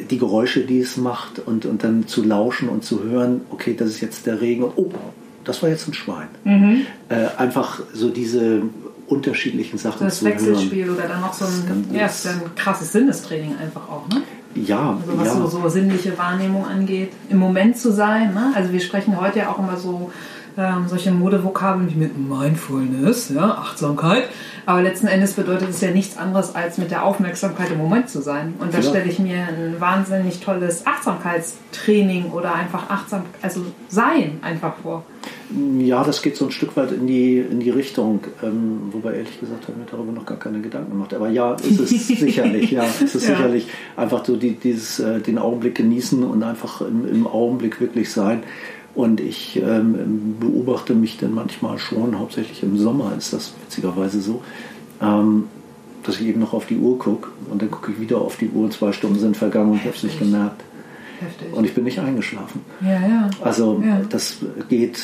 [0.10, 3.90] die Geräusche, die es macht und, und dann zu lauschen und zu hören, okay, das
[3.90, 4.92] ist jetzt der Regen und oh,
[5.44, 6.30] das war jetzt ein Schwein.
[7.10, 8.64] Äh, einfach so diese
[9.06, 10.34] unterschiedlichen Sachen Das zu hören.
[10.34, 14.24] Wechselspiel oder dann noch so Das ein, ja, ist ein krasses Sinnestraining einfach auch, ne?
[14.56, 15.36] Ja, Also was ja.
[15.36, 18.34] so, so sinnliche Wahrnehmung angeht, im Moment zu sein.
[18.34, 18.52] Ne?
[18.56, 20.12] Also wir sprechen heute ja auch immer so
[20.58, 24.24] ähm, solche Modevokabeln wie mit Mindfulness, ja, Achtsamkeit.
[24.66, 28.22] Aber letzten Endes bedeutet es ja nichts anderes, als mit der Aufmerksamkeit im Moment zu
[28.22, 28.54] sein.
[28.60, 28.84] Und da Ja.
[28.84, 35.04] stelle ich mir ein wahnsinnig tolles Achtsamkeitstraining oder einfach achtsam, also sein einfach vor.
[35.80, 39.38] Ja, das geht so ein Stück weit in die, in die Richtung, ähm, wobei ehrlich
[39.40, 41.14] gesagt habe ich mir darüber noch gar keine Gedanken gemacht.
[41.14, 43.36] Aber ja, es ist sicherlich, ja, es ist Ja.
[43.36, 48.12] sicherlich einfach so die, dieses, äh, den Augenblick genießen und einfach im, im Augenblick wirklich
[48.12, 48.44] sein.
[48.94, 54.42] Und ich ähm, beobachte mich dann manchmal schon, hauptsächlich im Sommer ist das witzigerweise so,
[55.02, 55.46] ähm,
[56.04, 58.50] dass ich eben noch auf die Uhr gucke und dann gucke ich wieder auf die
[58.50, 60.62] Uhr und zwei Stunden sind vergangen und ich habe es nicht gemerkt.
[61.22, 61.54] Heftig.
[61.54, 62.62] Und ich bin nicht eingeschlafen.
[62.82, 63.30] ja, ja.
[63.44, 64.02] Also Ja.
[64.10, 64.38] das
[64.68, 65.00] geht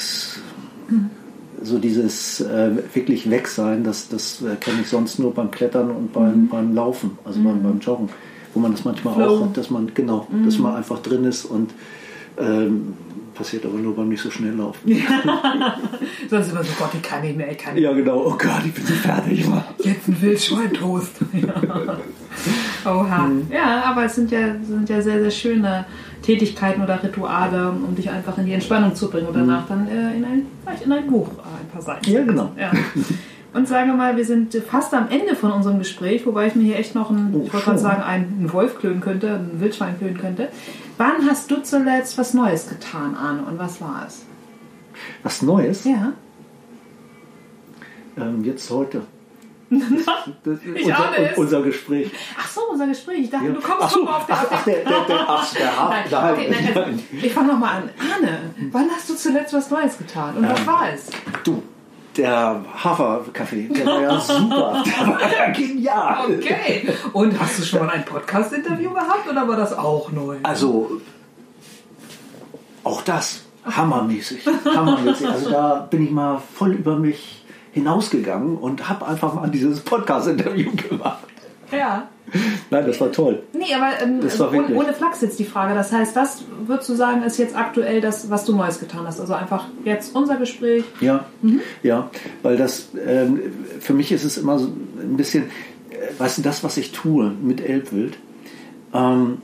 [1.63, 5.89] so dieses äh, wirklich weg sein, das, das äh, kenne ich sonst nur beim Klettern
[5.91, 8.09] und beim, beim Laufen, also beim, beim Joggen,
[8.53, 9.17] wo man das manchmal Mhm.
[9.21, 9.35] Flow.
[9.35, 9.41] Mhm.
[9.41, 11.71] auch hat, dass man genau, dass man einfach drin ist und
[12.39, 12.93] ähm,
[13.37, 14.79] passiert aber nur beim nicht so schnell laufen.
[16.29, 18.61] Sonst immer so, Gott, ich kann nicht mehr, ich kann nicht Ja genau, oh Gott,
[18.65, 19.47] ich bin so fertig.
[19.47, 19.63] Mann.
[19.83, 21.13] Jetzt ein Wildschweintoast.
[21.33, 21.97] Ja.
[22.85, 23.31] Oha.
[23.51, 25.85] Ja, aber es sind ja, sind ja sehr, sehr schöne
[26.21, 30.15] Tätigkeiten oder Rituale, um dich einfach in die Entspannung zu bringen und danach dann äh,
[30.15, 32.09] in ein, vielleicht in ein Buch äh, ein paar Seiten.
[32.09, 32.51] Ja, genau.
[32.57, 32.71] Ja.
[33.53, 36.77] Und sage mal, wir sind fast am Ende von unserem Gespräch, wobei ich mir hier
[36.77, 40.17] echt noch ein, Oh, ich wollte gerade sagen, einen Wolf klönen könnte, ein Wildschwein klönen
[40.17, 40.49] könnte.
[40.97, 43.43] Wann hast du zuletzt was Neues getan, Arne?
[43.43, 44.23] Und was war es?
[45.23, 45.83] Was Neues?
[45.83, 46.13] Ja.
[48.17, 49.01] Ähm, jetzt heute.
[49.69, 49.79] Das,
[50.43, 52.09] das, Ich unser, unser Gespräch.
[52.39, 53.19] Ach so, unser Gespräch.
[53.25, 53.51] Ich dachte, Ja.
[53.51, 56.05] du kommst Ach so, nochmal auf der, ach, der, der, der, ach, der, Haar- Nein,
[56.09, 57.03] nein, okay, nein, also, nein.
[57.21, 57.89] ich fange nochmal an.
[58.13, 58.39] Arne,
[58.71, 60.37] wann hast du zuletzt was Neues getan?
[60.37, 61.07] Und was Ähm, war es?
[61.43, 61.61] Du,
[62.17, 64.83] der Haferkaffee, der war ja super.
[64.85, 66.37] Der war ja genial.
[66.37, 66.89] Okay.
[67.13, 70.37] Und hast du schon mal ein Podcast-Interview gehabt oder war das auch neu?
[70.43, 71.01] Also,
[72.83, 74.45] auch das hammermäßig.
[74.65, 75.27] Hammermäßig.
[75.27, 77.43] Also da bin ich mal voll über mich
[77.73, 81.27] hinausgegangen und habe einfach mal dieses Podcast-Interview gemacht.
[81.71, 82.07] Ja.
[82.69, 83.43] Nein, das war toll.
[83.53, 85.73] Nee, aber ähm, Das war ohne, ohne Flachs jetzt die Frage.
[85.73, 89.19] Das heißt, was würdest du sagen, ist jetzt aktuell das, was du Neues getan hast?
[89.19, 90.83] Also einfach jetzt unser Gespräch.
[90.99, 91.25] Ja,
[91.83, 92.09] ja,
[92.43, 93.39] weil das ähm,
[93.79, 95.43] für mich ist es immer so ein bisschen,
[95.89, 98.17] äh, weißt du, das, was ich tue mit Elbwild,
[98.93, 99.37] ähm,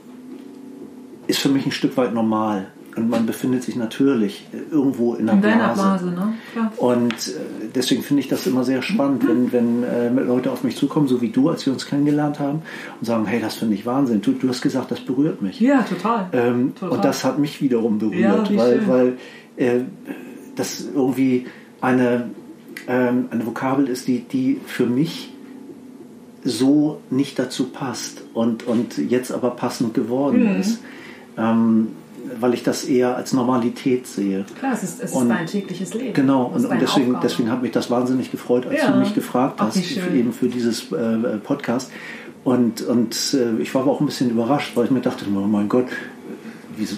[1.26, 2.66] ist für mich ein Stück weit normal.
[2.96, 5.74] Und man befindet sich natürlich äh, irgendwo in der In Blase.
[5.82, 6.32] Blase, ne?
[6.52, 6.72] Klar.
[6.76, 10.76] Und äh, deswegen finde ich das immer sehr spannend, wenn, wenn äh, Leute auf mich
[10.76, 12.62] zukommen, so wie du, als wir uns kennengelernt haben,
[13.00, 14.20] und sagen, hey, das finde ich Wahnsinn.
[14.22, 15.58] Du, du hast gesagt, das berührt mich.
[15.60, 16.28] Ja, total.
[16.32, 16.96] Ähm, Total.
[16.96, 18.88] und das hat mich wiederum berührt, Ja, weil, schön.
[18.88, 19.18] weil
[19.56, 19.80] äh,
[20.54, 21.46] das irgendwie
[21.80, 22.30] eine,
[22.86, 25.32] ähm, eine Vokabel ist, die, die für mich
[26.44, 30.60] so nicht dazu passt und, und jetzt aber passend geworden Mhm.
[30.60, 30.80] ist,
[31.38, 31.88] ähm,
[32.40, 34.44] weil ich das eher als Normalität sehe.
[34.58, 36.14] Klar, es ist, es ist Und- dein tägliches Leben.
[36.14, 37.26] Genau, ist und, und deswegen, Aufgabe.
[37.28, 38.90] deswegen hat mich das wahnsinnig gefreut, als Ja.
[38.92, 41.90] du mich gefragt Ach, hast, eben für dieses äh, Podcast.
[42.44, 45.38] Und, und äh, ich war aber auch ein bisschen überrascht, weil ich mir dachte, oh
[45.40, 45.86] mein Gott,
[46.76, 46.96] wieso,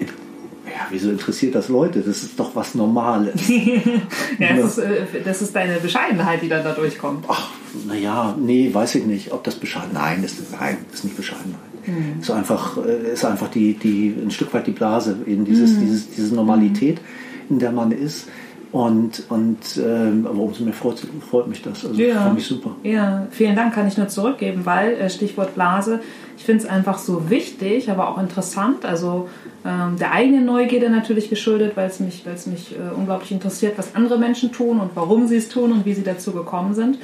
[0.00, 2.00] ja, wieso interessiert das Leute?
[2.00, 3.46] Das ist doch was Normales.
[4.38, 7.26] ja, das, ist, äh, das ist deine Bescheidenheit, die dann da durchkommt.
[7.28, 7.50] Ach,
[7.86, 9.90] naja, nee, weiß ich nicht, ob das bescheiden.
[9.92, 11.60] Nein, das ist, nein, das ist nicht Bescheidenheit.
[11.86, 12.20] Mhm.
[12.20, 15.80] Ist einfach, äh, ist einfach die, die, ein Stück weit die Blase, eben dieses, Mhm.
[15.80, 17.00] dieses, diese Normalität,
[17.48, 18.28] in der man ist.
[18.72, 21.84] Und, und ähm, aber umso mehr freut, freut mich das.
[21.84, 22.20] Also Ja.
[22.22, 22.76] fand ich super.
[22.84, 25.98] Ja, vielen Dank, kann ich nur zurückgeben, weil äh, Stichwort Blase,
[26.38, 28.84] ich finde es einfach so wichtig, aber auch interessant.
[28.84, 29.28] Also
[29.66, 33.72] ähm, der eigenen Neugierde natürlich geschuldet, weil es mich, weil es mich äh, unglaublich interessiert,
[33.76, 36.96] was andere Menschen tun und warum sie es tun und wie sie dazu gekommen sind.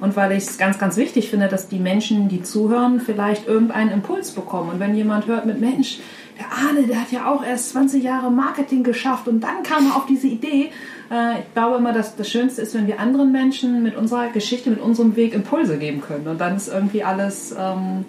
[0.00, 3.90] Und weil ich es ganz, ganz wichtig finde, dass die Menschen, die zuhören, vielleicht irgendeinen
[3.90, 4.70] Impuls bekommen.
[4.70, 5.98] Und wenn jemand hört mit Mensch,
[6.38, 9.96] der Arne, der hat ja auch erst 20 Jahre Marketing geschafft und dann kam er
[9.96, 10.70] auf diese Idee.
[11.10, 14.70] Äh, ich glaube immer, dass das Schönste ist, wenn wir anderen Menschen mit unserer Geschichte,
[14.70, 16.26] mit unserem Weg Impulse geben können.
[16.26, 18.04] Und dann ist irgendwie alles, ähm,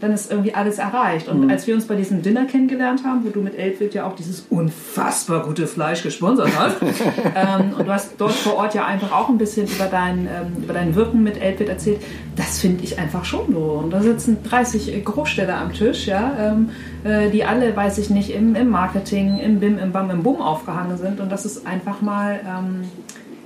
[0.00, 1.28] dann ist irgendwie alles erreicht.
[1.28, 4.14] Und als wir uns bei diesem Dinner kennengelernt haben, wo du mit Elbwild ja auch
[4.14, 9.12] dieses unfassbar gute Fleisch gesponsert hast, ähm, und du hast dort vor Ort ja einfach
[9.12, 12.00] auch ein bisschen über dein, ähm, über dein Wirken mit Elbwild erzählt,
[12.36, 13.80] das finde ich einfach schon so.
[13.82, 16.70] Und da sitzen 30 Großstädter am Tisch, ja, ähm,
[17.04, 20.40] äh, die alle, weiß ich nicht, im, im Marketing, im BIM, im BAM, im BUM
[20.40, 21.20] aufgehangen sind.
[21.20, 22.84] Und das ist einfach mal ähm,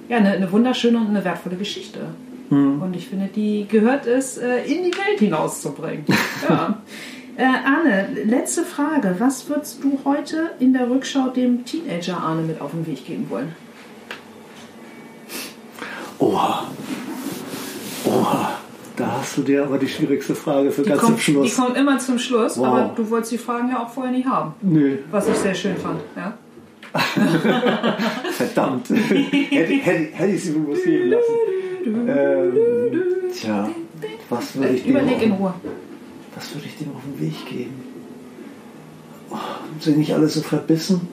[0.09, 2.01] ja, eine, eine wunderschöne und eine wertvolle Geschichte.
[2.51, 6.05] Und ich finde, die gehört es, äh, in die Welt hinauszubringen.
[6.49, 6.83] ja.
[7.37, 9.17] Äh, Arne, letzte Frage.
[9.19, 13.27] Was würdest du heute in der Rückschau dem Teenager Arne mit auf den Weg geben
[13.29, 13.53] wollen?
[16.19, 16.69] Oha.
[18.05, 18.51] Oha.
[18.97, 21.57] Da hast du dir aber die schwierigste Frage für Die ganz zum kommt, die Schluss.
[21.57, 22.67] kommt immer zum Schluss, Wow.
[22.67, 24.55] aber du wolltest die Fragen ja auch vorher nie haben.
[24.63, 26.01] Nö, Was ich sehr schön fand.
[26.15, 26.39] Ja?
[28.31, 28.89] verdammt.
[28.91, 29.15] hätte,
[29.75, 31.25] hätte, hätte ich sie was geben lassen.
[31.87, 32.53] Ähm,
[33.33, 33.69] tja,
[34.31, 35.55] was würde ich dem Überleg in auf, Ruhe.
[36.35, 37.75] was würde ich dem auf den Weg geben?
[39.31, 39.37] Oh,
[39.81, 41.09] sind nicht alle so verbissen?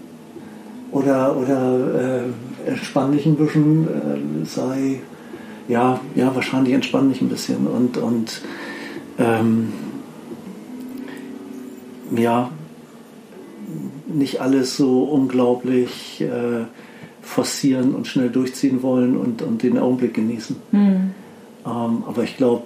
[0.92, 2.24] Oder, oder
[2.66, 5.02] äh, entspann dich ein bisschen, äh, sei,
[5.68, 8.42] ja, ja, wahrscheinlich entspann dich ein bisschen und, und
[9.18, 9.72] ähm,
[12.16, 12.50] ja,
[14.08, 16.66] nicht alles so unglaublich äh,
[17.22, 20.56] forcieren und schnell durchziehen wollen und, und den Augenblick genießen.
[20.74, 22.64] Ähm, aber ich glaube,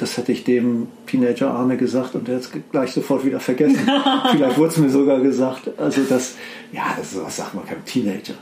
[0.00, 3.80] das hätte ich dem Teenager Arne gesagt und der hat es gleich sofort wieder vergessen.
[4.32, 5.70] Vielleicht wurde es mir sogar gesagt.
[5.78, 6.36] Also das,
[6.72, 8.34] ja, das, das sagt man keinem Teenager.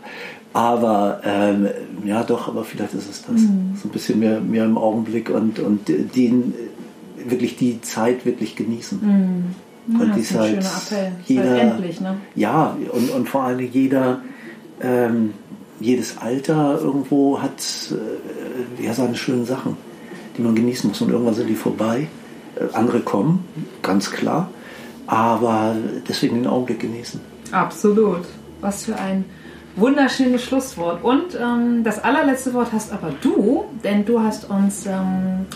[0.53, 1.69] Aber ähm,
[2.05, 3.41] ja, doch, aber vielleicht ist es das.
[3.43, 6.55] So ein bisschen mehr, mehr im Augenblick und, und den
[7.27, 9.45] wirklich die Zeit wirklich genießen.
[9.89, 11.13] Ja, Und das die ist ein halt schöner Appell.
[11.21, 12.17] Ist jeder, halt endlich, ne?
[12.35, 14.23] ja, und, und vor allem jeder,
[14.81, 15.35] ähm,
[15.81, 17.61] jedes Alter irgendwo hat
[17.93, 19.77] äh, ja seine schönen Sachen,
[20.37, 21.01] die man genießen muss.
[21.01, 22.09] Und irgendwann sind die vorbei.
[22.57, 23.45] Äh, andere kommen,
[23.83, 24.51] ganz klar.
[25.07, 25.75] Aber
[26.09, 27.21] deswegen den Augenblick genießen.
[27.53, 28.23] Absolut.
[28.61, 29.25] Was für ein
[29.77, 31.03] wunderschönes Schlusswort.
[31.03, 35.47] Und ähm, das allerletzte Wort hast aber du, denn du hast uns ähm,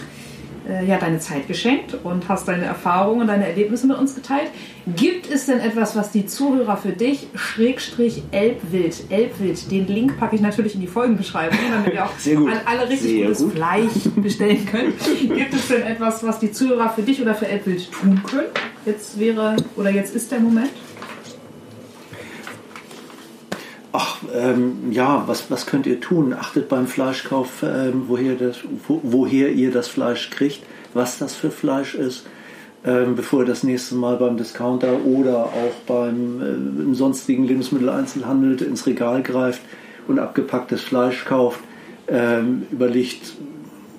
[0.68, 4.50] äh, ja deine Zeit geschenkt und hast deine Erfahrungen und deine Erlebnisse mit uns geteilt.
[4.96, 10.36] Gibt es denn etwas, was die Zuhörer für dich, Schrägstrich Elbwild, Elbwild, den Link packe
[10.36, 13.52] ich natürlich in die Folgenbeschreibung, damit wir auch an alle richtig Sehr gutes gut.
[13.52, 14.92] Fleisch bestellen können.
[15.20, 18.48] Gibt es denn etwas, was die Zuhörer für dich oder für Elbwild tun können?
[18.84, 20.70] Jetzt wäre oder jetzt ist der Moment.
[23.92, 26.32] Ach, ähm, ja, was, was könnt ihr tun?
[26.32, 30.62] Achtet beim Fleischkauf, ähm, woher, das, wo, woher ihr das Fleisch kriegt,
[30.94, 32.26] was das für Fleisch ist,
[32.86, 38.86] ähm, bevor ihr das nächste Mal beim Discounter oder auch beim äh, sonstigen Lebensmitteleinzelhandel ins
[38.86, 39.60] Regal greift
[40.08, 41.60] und abgepacktes Fleisch kauft.
[42.08, 43.34] Ähm, überlegt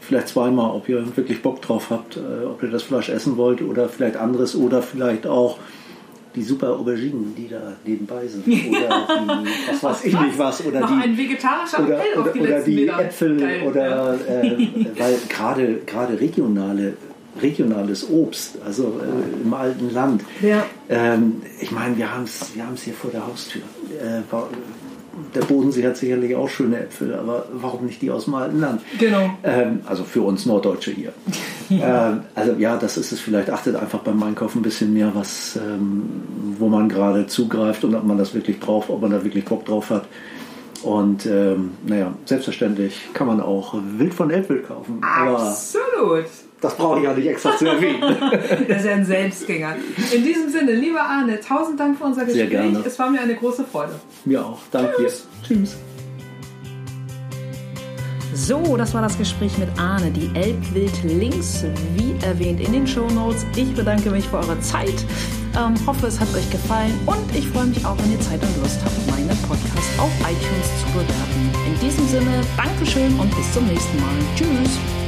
[0.01, 3.61] vielleicht zweimal, ob ihr wirklich Bock drauf habt, äh, ob ihr das Fleisch essen wollt
[3.61, 5.59] oder vielleicht anderes oder vielleicht auch
[6.36, 8.47] die super Auberginen, die da nebenbei sind.
[8.69, 10.65] Oder die, was weiß ich nicht was.
[10.65, 12.88] Oder Noch die, ein vegetarischer oder, oder, die oder die.
[12.88, 14.13] Äpfel Geil, oder ja.
[14.13, 14.67] äh,
[14.97, 16.93] weil gerade gerade regionale
[17.41, 20.23] regionales Obst, also äh, im alten Land.
[20.41, 20.65] Ja.
[20.89, 23.61] Ähm, ich meine, wir haben es wir haben's hier vor der Haustür.
[23.99, 24.21] Äh,
[25.36, 28.82] der Bodensee hat sicherlich auch schöne Äpfel, aber warum nicht die aus dem alten Land?
[28.99, 29.38] Genau.
[29.43, 31.14] Ähm, also für uns Norddeutsche hier.
[31.70, 33.49] ähm, also ja, das ist es vielleicht.
[33.49, 36.03] Achtet einfach beim Einkauf ein bisschen mehr, was, ähm,
[36.57, 39.66] wo man gerade zugreift und ob man das wirklich braucht, ob man da wirklich Bock
[39.66, 40.05] drauf hat.
[40.84, 45.01] Und ähm, naja, selbstverständlich kann man auch Wild von Elbwild kaufen.
[45.01, 46.26] Aber Absolut.
[46.64, 48.01] Das brauche ich ja nicht extra zu erwähnen.
[48.68, 49.76] Das ist ja ein Selbstgänger.
[50.14, 52.72] In diesem Sinne, lieber Arne, tausend Dank für unser Sehr Gespräch.
[52.72, 52.84] gerne.
[52.86, 53.99] Es war mir eine große Freude.
[54.26, 54.59] Mir auch.
[54.72, 55.11] Danke dir.
[55.45, 55.76] Tschüss.
[58.34, 60.09] So, das war das Gespräch mit Arne.
[60.09, 63.45] Die Elbwild Links, wie erwähnt in den Show Notes.
[63.55, 65.05] Ich bedanke mich für eure Zeit.
[65.55, 68.57] Ähm, hoffe, es hat euch gefallen und ich freue mich auch, wenn ihr Zeit und
[68.64, 71.51] Lust habt, meine Podcasts auf iTunes zu bewerten.
[71.68, 74.16] In diesem Sinne, Dankeschön und bis zum nächsten Mal.
[74.36, 75.02] Tschüss.